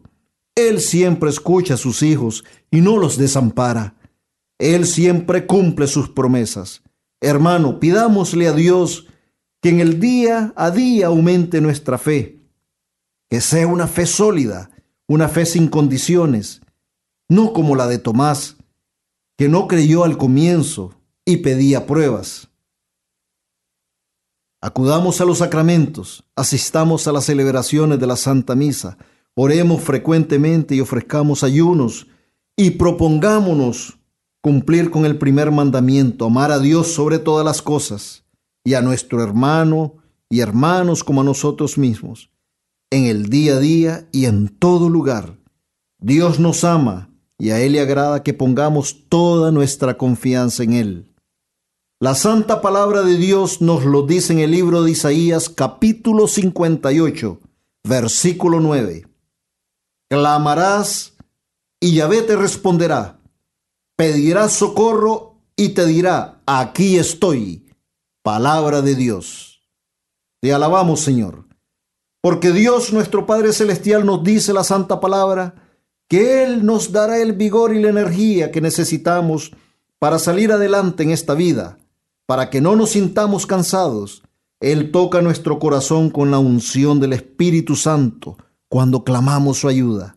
Él 0.56 0.82
siempre 0.82 1.30
escucha 1.30 1.76
a 1.76 1.78
sus 1.78 2.04
hijos 2.04 2.44
y 2.70 2.82
no 2.82 2.98
los 2.98 3.18
desampara. 3.18 3.96
Él 4.60 4.86
siempre 4.86 5.46
cumple 5.46 5.88
sus 5.88 6.10
promesas. 6.10 6.84
Hermano, 7.22 7.80
pidámosle 7.80 8.48
a 8.48 8.54
Dios 8.54 9.08
que 9.62 9.70
en 9.70 9.80
el 9.80 10.00
día 10.00 10.54
a 10.56 10.72
día 10.72 11.08
aumente 11.08 11.62
nuestra 11.62 11.98
fe, 11.98 12.42
que 13.30 13.42
sea 13.42 13.68
una 13.68 13.88
fe 13.88 14.06
sólida, 14.06 14.70
una 15.08 15.28
fe 15.28 15.46
sin 15.46 15.68
condiciones, 15.68 16.62
no 17.30 17.54
como 17.54 17.76
la 17.76 17.88
de 17.88 18.00
Tomás, 18.00 18.58
que 19.38 19.50
no 19.50 19.68
creyó 19.68 20.04
al 20.04 20.18
comienzo 20.18 21.02
y 21.26 21.38
pedía 21.38 21.86
pruebas. 21.86 22.49
Acudamos 24.62 25.22
a 25.22 25.26
los 25.26 25.38
sacramentos, 25.38 26.26
asistamos 26.36 27.08
a 27.08 27.14
las 27.14 27.26
celebraciones 27.26 27.98
de 28.00 28.08
la 28.08 28.18
Santa 28.18 28.56
Misa, 28.56 28.98
oremos 29.34 29.82
frecuentemente 29.82 30.76
y 30.76 30.82
ofrezcamos 30.82 31.44
ayunos 31.44 32.08
y 32.58 32.72
propongámonos 32.72 33.98
cumplir 34.42 34.92
con 34.92 35.06
el 35.06 35.18
primer 35.18 35.52
mandamiento, 35.52 36.26
amar 36.26 36.52
a 36.52 36.60
Dios 36.60 36.92
sobre 36.94 37.20
todas 37.20 37.46
las 37.46 37.62
cosas 37.62 38.26
y 38.66 38.74
a 38.74 38.82
nuestro 38.82 39.24
hermano 39.24 39.96
y 40.30 40.42
hermanos 40.42 41.06
como 41.06 41.22
a 41.22 41.24
nosotros 41.24 41.78
mismos, 41.78 42.30
en 42.90 43.06
el 43.06 43.30
día 43.30 43.56
a 43.56 43.60
día 43.60 44.08
y 44.12 44.26
en 44.26 44.50
todo 44.50 44.90
lugar. 44.90 45.38
Dios 46.00 46.38
nos 46.40 46.66
ama 46.66 47.10
y 47.38 47.52
a 47.52 47.62
Él 47.62 47.74
le 47.74 47.80
agrada 47.80 48.24
que 48.24 48.34
pongamos 48.34 49.08
toda 49.08 49.52
nuestra 49.52 49.98
confianza 49.98 50.64
en 50.64 50.74
Él. 50.74 51.09
La 52.02 52.16
santa 52.16 52.62
palabra 52.62 53.02
de 53.02 53.18
Dios 53.18 53.60
nos 53.60 53.84
lo 53.84 54.04
dice 54.04 54.32
en 54.32 54.40
el 54.40 54.52
libro 54.52 54.84
de 54.84 54.92
Isaías 54.92 55.50
capítulo 55.50 56.30
58, 56.30 57.42
versículo 57.84 58.62
9. 58.62 59.06
Clamarás 60.10 61.18
y 61.78 61.96
Yahvé 61.96 62.22
te 62.22 62.38
responderá. 62.38 63.20
Pedirás 63.98 64.54
socorro 64.54 65.42
y 65.58 65.70
te 65.70 65.86
dirá, 65.86 66.42
aquí 66.46 66.98
estoy. 66.98 67.70
Palabra 68.24 68.82
de 68.82 68.96
Dios. 68.96 69.62
Te 70.40 70.54
alabamos, 70.54 71.02
Señor. 71.02 71.50
Porque 72.22 72.54
Dios 72.54 72.94
nuestro 72.94 73.26
Padre 73.26 73.52
Celestial 73.52 74.06
nos 74.06 74.24
dice 74.24 74.54
la 74.54 74.64
santa 74.64 75.02
palabra, 75.02 75.68
que 76.08 76.44
Él 76.46 76.66
nos 76.66 76.94
dará 76.94 77.18
el 77.18 77.34
vigor 77.34 77.76
y 77.76 77.82
la 77.82 77.90
energía 77.90 78.52
que 78.52 78.62
necesitamos 78.62 79.52
para 80.00 80.18
salir 80.18 80.54
adelante 80.54 81.04
en 81.04 81.12
esta 81.12 81.34
vida, 81.34 81.78
para 82.30 82.52
que 82.52 82.62
no 82.62 82.76
nos 82.76 82.92
sintamos 82.92 83.48
cansados. 83.48 84.22
Él 84.60 84.92
toca 84.92 85.24
nuestro 85.24 85.58
corazón 85.58 86.12
con 86.12 86.30
la 86.30 86.38
unción 86.38 87.00
del 87.00 87.14
Espíritu 87.14 87.76
Santo 87.76 88.38
cuando 88.68 89.04
clamamos 89.04 89.58
su 89.58 89.68
ayuda. 89.68 90.16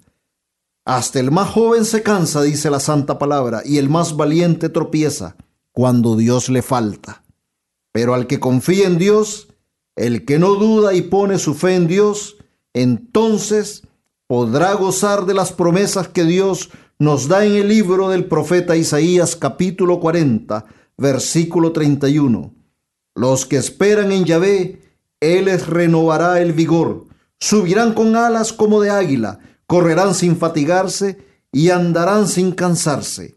Hasta 0.85 1.21
el 1.21 1.31
más 1.31 1.49
joven 1.49 1.87
se 1.87 2.03
cansa, 2.03 2.43
dice 2.43 2.69
la 2.69 2.81
santa 2.81 3.19
palabra, 3.19 3.63
y 3.65 3.79
el 3.79 3.89
más 3.89 4.15
valiente 4.15 4.69
tropieza 4.69 5.37
cuando 5.73 6.15
Dios 6.15 6.51
le 6.51 6.61
falta. 6.61 7.25
Pero 7.93 8.13
al 8.13 8.27
que 8.27 8.39
confía 8.39 8.87
en 8.87 8.99
Dios, 8.99 9.49
el 9.97 10.27
que 10.27 10.39
no 10.39 10.57
duda 10.57 10.93
y 10.93 11.01
pone 11.01 11.39
su 11.39 11.55
fe 11.55 11.77
en 11.77 11.87
Dios, 11.87 12.37
entonces 12.75 13.85
podrá 14.27 14.75
gozar 14.75 15.25
de 15.25 15.33
las 15.33 15.51
promesas 15.51 16.09
que 16.09 16.25
Dios 16.25 16.69
nos 16.99 17.29
da 17.29 17.47
en 17.47 17.55
el 17.55 17.69
libro 17.69 18.11
del 18.11 18.27
profeta 18.27 18.77
Isaías 18.77 19.35
capítulo 19.35 19.99
40, 19.99 20.67
versículo 20.97 21.73
31. 21.73 22.55
Los 23.15 23.47
que 23.47 23.57
esperan 23.57 24.13
en 24.13 24.25
Yahvé, 24.25 24.81
Él 25.21 25.47
les 25.47 25.67
renovará 25.67 26.41
el 26.41 26.53
vigor, 26.53 27.07
subirán 27.39 27.95
con 27.95 28.17
alas 28.17 28.53
como 28.53 28.81
de 28.81 28.91
águila, 28.91 29.39
correrán 29.67 30.15
sin 30.15 30.37
fatigarse 30.37 31.25
y 31.51 31.71
andarán 31.71 32.29
sin 32.29 32.53
cansarse. 32.53 33.35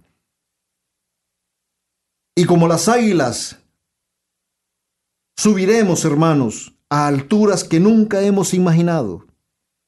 Y 2.36 2.46
como 2.46 2.68
las 2.68 2.90
águilas, 2.90 3.58
subiremos, 5.36 6.06
hermanos, 6.06 6.76
a 6.90 7.08
alturas 7.08 7.64
que 7.64 7.80
nunca 7.80 8.22
hemos 8.22 8.54
imaginado 8.54 9.26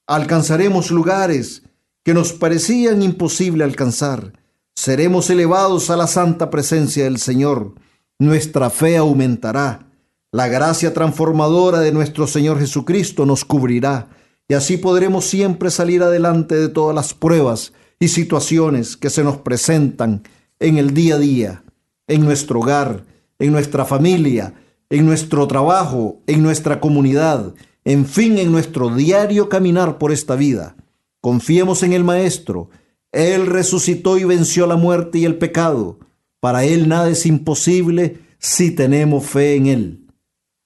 alcanzaremos 0.07 0.89
lugares 0.89 1.63
que 2.03 2.13
nos 2.13 2.31
parecían 2.31 3.03
imposible 3.03 3.65
alcanzar. 3.65 4.33
Seremos 4.77 5.31
elevados 5.31 5.89
a 5.89 5.97
la 5.97 6.05
santa 6.05 6.51
presencia 6.51 7.05
del 7.05 7.17
Señor. 7.17 7.73
Nuestra 8.19 8.69
fe 8.69 8.95
aumentará. 8.95 9.87
La 10.31 10.47
gracia 10.49 10.93
transformadora 10.93 11.79
de 11.79 11.91
nuestro 11.91 12.27
Señor 12.27 12.59
Jesucristo 12.59 13.25
nos 13.25 13.43
cubrirá 13.43 14.09
y 14.47 14.53
así 14.53 14.77
podremos 14.77 15.25
siempre 15.25 15.71
salir 15.71 16.03
adelante 16.03 16.53
de 16.53 16.69
todas 16.69 16.95
las 16.95 17.15
pruebas 17.15 17.73
y 17.99 18.09
situaciones 18.09 18.95
que 18.95 19.09
se 19.09 19.23
nos 19.23 19.37
presentan 19.37 20.21
en 20.59 20.77
el 20.77 20.93
día 20.93 21.15
a 21.15 21.19
día, 21.19 21.63
en 22.05 22.23
nuestro 22.23 22.59
hogar, 22.59 23.03
en 23.39 23.53
nuestra 23.53 23.83
familia, 23.83 24.53
en 24.91 25.07
nuestro 25.07 25.47
trabajo, 25.47 26.19
en 26.27 26.43
nuestra 26.43 26.79
comunidad, 26.79 27.55
en 27.83 28.05
fin, 28.05 28.37
en 28.37 28.51
nuestro 28.51 28.95
diario 28.95 29.49
caminar 29.49 29.97
por 29.97 30.11
esta 30.11 30.35
vida, 30.35 30.75
confiemos 31.19 31.81
en 31.81 31.93
el 31.93 32.03
Maestro. 32.03 32.69
Él 33.11 33.47
resucitó 33.47 34.17
y 34.17 34.23
venció 34.23 34.67
la 34.67 34.75
muerte 34.75 35.19
y 35.19 35.25
el 35.25 35.37
pecado. 35.37 35.99
Para 36.39 36.65
Él 36.65 36.87
nada 36.87 37.09
es 37.09 37.25
imposible 37.25 38.19
si 38.39 38.71
tenemos 38.71 39.25
fe 39.25 39.55
en 39.55 39.67
Él. 39.67 40.07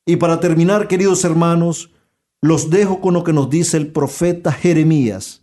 Y 0.06 0.18
para 0.18 0.40
terminar, 0.40 0.88
queridos 0.88 1.24
hermanos, 1.24 1.92
los 2.42 2.70
dejo 2.70 3.02
con 3.02 3.14
lo 3.14 3.24
que 3.24 3.34
nos 3.34 3.50
dice 3.50 3.78
el 3.78 3.92
profeta 3.92 4.52
Jeremías. 4.52 5.42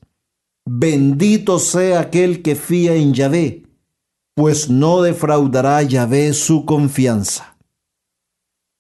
Bendito 0.67 1.59
sea 1.59 2.01
aquel 2.01 2.43
que 2.43 2.55
fía 2.55 2.95
en 2.95 3.15
Yahvé, 3.15 3.63
pues 4.35 4.69
no 4.69 5.01
defraudará 5.01 5.83
Yahvé 5.83 6.35
su 6.35 6.67
confianza. 6.67 7.57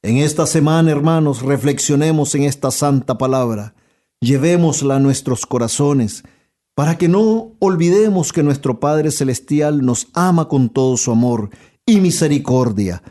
En 0.02 0.18
esta 0.18 0.46
semana, 0.46 0.90
hermanos, 0.90 1.42
reflexionemos 1.42 2.34
en 2.34 2.42
esta 2.42 2.70
santa 2.70 3.18
palabra, 3.18 3.74
llevémosla 4.20 4.96
a 4.96 5.00
nuestros 5.00 5.46
corazones, 5.46 6.24
para 6.78 6.96
que 6.96 7.08
no 7.08 7.56
olvidemos 7.58 8.32
que 8.32 8.44
nuestro 8.44 8.78
Padre 8.78 9.10
Celestial 9.10 9.84
nos 9.84 10.06
ama 10.14 10.46
con 10.46 10.68
todo 10.68 10.96
su 10.96 11.10
amor 11.10 11.50
y 11.84 11.98
misericordia. 11.98 13.02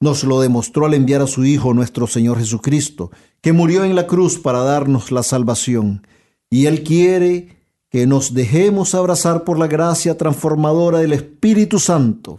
Nos 0.00 0.24
lo 0.24 0.40
demostró 0.40 0.86
al 0.86 0.94
enviar 0.94 1.20
a 1.20 1.26
su 1.26 1.44
Hijo, 1.44 1.74
nuestro 1.74 2.06
Señor 2.06 2.38
Jesucristo, 2.38 3.10
que 3.42 3.52
murió 3.52 3.84
en 3.84 3.96
la 3.96 4.06
cruz 4.06 4.38
para 4.38 4.60
darnos 4.60 5.12
la 5.12 5.22
salvación. 5.22 6.06
Y 6.48 6.64
Él 6.64 6.84
quiere 6.84 7.58
que 7.90 8.06
nos 8.06 8.32
dejemos 8.32 8.94
abrazar 8.94 9.44
por 9.44 9.58
la 9.58 9.66
gracia 9.66 10.16
transformadora 10.16 11.00
del 11.00 11.12
Espíritu 11.12 11.78
Santo, 11.78 12.38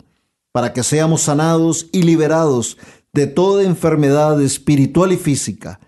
para 0.51 0.73
que 0.73 0.81
seamos 0.81 1.21
sanados 1.21 1.85
y 1.91 2.01
liberados 2.01 2.79
de 3.13 3.27
toda 3.27 3.61
enfermedad 3.61 4.41
espiritual 4.41 5.13
y 5.13 5.17
física. 5.17 5.79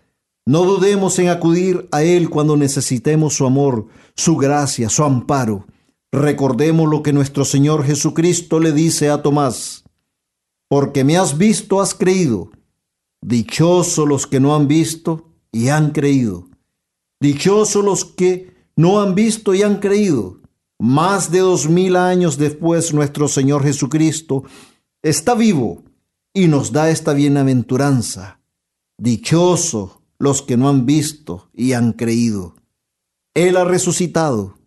No 0.50 0.66
dudemos 0.66 1.20
en 1.20 1.30
acudir 1.30 1.88
a 1.92 2.02
Él 2.02 2.28
cuando 2.32 2.58
necesitemos 2.58 3.36
su 3.36 3.46
amor, 3.46 3.86
su 4.16 4.36
gracia, 4.36 4.90
su 4.90 5.04
amparo. 5.04 5.68
Recordemos 6.12 6.90
lo 6.90 7.04
que 7.04 7.14
nuestro 7.14 7.46
Señor 7.46 7.84
Jesucristo 7.84 8.60
le 8.60 8.72
dice 8.72 9.12
a 9.12 9.22
Tomás. 9.22 9.84
Porque 10.68 11.04
me 11.04 11.18
has 11.18 11.38
visto, 11.38 11.80
has 11.82 11.94
creído. 11.94 12.50
Dichosos 13.22 14.08
los 14.08 14.26
que 14.26 14.40
no 14.40 14.56
han 14.56 14.68
visto 14.68 15.36
y 15.52 15.68
han 15.68 15.92
creído. 15.92 16.48
Dichosos 17.22 17.86
los 17.86 18.04
que 18.04 18.52
no 18.76 19.02
han 19.02 19.14
visto 19.14 19.54
y 19.54 19.62
han 19.62 19.76
creído. 19.76 20.40
Más 20.80 21.30
de 21.30 21.42
dos 21.42 21.70
mil 21.70 21.96
años 21.96 22.40
después 22.40 22.92
nuestro 22.92 23.28
Señor 23.28 23.62
Jesucristo 23.62 24.46
está 25.04 25.36
vivo 25.36 25.84
y 26.34 26.48
nos 26.48 26.72
da 26.72 26.90
esta 26.90 27.14
bienaventuranza. 27.14 28.42
Dichosos 28.98 29.99
los 30.20 30.42
que 30.42 30.58
no 30.58 30.70
han 30.70 30.86
visto 30.86 31.50
y 31.54 31.74
han 31.74 31.94
creído. 31.94 32.56
Él 33.34 33.58
ha 33.58 33.64
resucitado, 33.64 34.58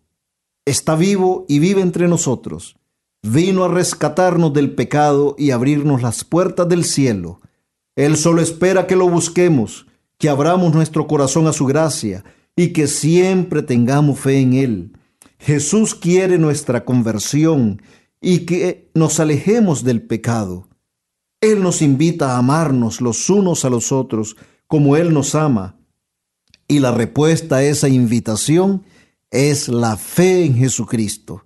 está 0.65 0.95
vivo 0.95 1.45
y 1.47 1.59
vive 1.59 1.81
entre 1.81 2.07
nosotros. 2.07 2.75
Vino 3.21 3.63
a 3.63 3.69
rescatarnos 3.69 4.51
del 4.51 4.75
pecado 4.75 5.35
y 5.37 5.51
abrirnos 5.51 6.01
las 6.01 6.25
puertas 6.25 6.67
del 6.67 6.83
cielo. 6.83 7.39
Él 7.95 8.17
solo 8.17 8.41
espera 8.41 8.87
que 8.87 8.95
lo 8.95 9.07
busquemos, 9.07 9.85
que 10.17 10.27
abramos 10.27 10.73
nuestro 10.73 11.07
corazón 11.07 11.47
a 11.47 11.53
su 11.53 11.65
gracia 11.65 12.25
y 12.55 12.73
que 12.73 12.87
siempre 12.87 13.61
tengamos 13.61 14.19
fe 14.19 14.39
en 14.39 14.53
Él. 14.53 14.97
Jesús 15.37 15.95
quiere 15.95 16.37
nuestra 16.37 16.83
conversión 16.83 17.81
y 18.19 18.39
que 18.39 18.89
nos 18.93 19.19
alejemos 19.19 19.83
del 19.83 20.01
pecado. 20.01 20.67
Él 21.41 21.61
nos 21.61 21.81
invita 21.81 22.31
a 22.31 22.37
amarnos 22.37 23.01
los 23.01 23.29
unos 23.29 23.65
a 23.65 23.69
los 23.69 23.91
otros 23.91 24.37
como 24.73 24.97
Él 24.97 25.13
nos 25.13 25.35
ama. 25.35 25.77
Y 26.67 26.79
la 26.79 26.91
respuesta 26.91 27.57
a 27.57 27.63
esa 27.63 27.89
invitación 27.89 28.83
es 29.29 29.67
la 29.67 29.97
fe 29.97 30.45
en 30.45 30.55
Jesucristo. 30.55 31.43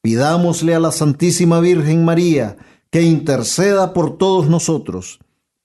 Pidámosle 0.00 0.72
a 0.72 0.78
la 0.78 0.92
Santísima 0.92 1.58
Virgen 1.58 2.04
María 2.04 2.56
que 2.88 3.02
interceda 3.02 3.92
por 3.92 4.16
todos 4.16 4.48
nosotros, 4.48 5.18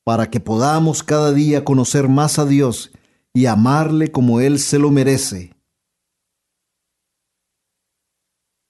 para 0.04 0.32
que 0.32 0.40
podamos 0.40 1.04
cada 1.04 1.34
día 1.34 1.64
conocer 1.64 2.10
más 2.10 2.40
a 2.40 2.48
Dios 2.48 2.90
y 3.32 3.46
amarle 3.46 4.12
como 4.12 4.42
Él 4.42 4.58
se 4.58 4.80
lo 4.80 4.90
merece. 4.90 5.54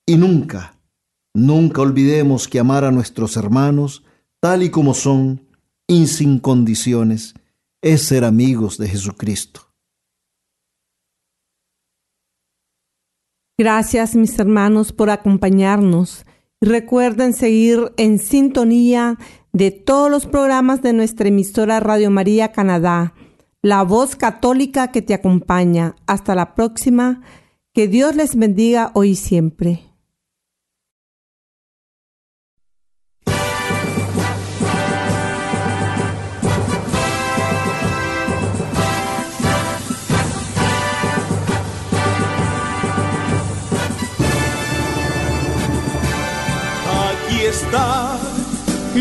Y 0.06 0.18
nunca, 0.18 0.78
nunca 1.34 1.82
olvidemos 1.82 2.50
que 2.50 2.60
amar 2.60 2.84
a 2.84 2.92
nuestros 2.92 3.38
hermanos 3.38 4.04
tal 4.42 4.64
y 4.64 4.70
como 4.70 4.94
son 4.94 5.48
y 5.88 6.08
sin 6.08 6.40
condiciones 6.40 7.34
es 7.94 8.02
ser 8.02 8.26
amigos 8.26 8.78
de 8.78 8.90
Jesucristo. 8.90 9.62
Gracias 13.58 14.14
mis 14.16 14.38
hermanos 14.38 14.92
por 14.92 15.10
acompañarnos. 15.10 16.26
Recuerden 16.60 17.32
seguir 17.32 17.94
en 17.96 18.20
sintonía 18.20 19.18
de 19.54 19.72
todos 19.72 20.12
los 20.12 20.26
programas 20.26 20.82
de 20.82 20.92
nuestra 20.92 21.30
emisora 21.30 21.80
Radio 21.80 22.12
María 22.12 22.52
Canadá, 22.52 23.14
la 23.62 23.84
voz 23.84 24.18
católica 24.18 24.92
que 24.92 25.02
te 25.02 25.14
acompaña. 25.14 25.96
Hasta 26.08 26.36
la 26.36 26.56
próxima. 26.56 27.22
Que 27.74 27.88
Dios 27.88 28.16
les 28.16 28.36
bendiga 28.36 28.92
hoy 28.96 29.12
y 29.12 29.16
siempre. 29.16 29.87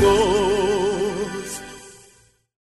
go. 0.00 0.77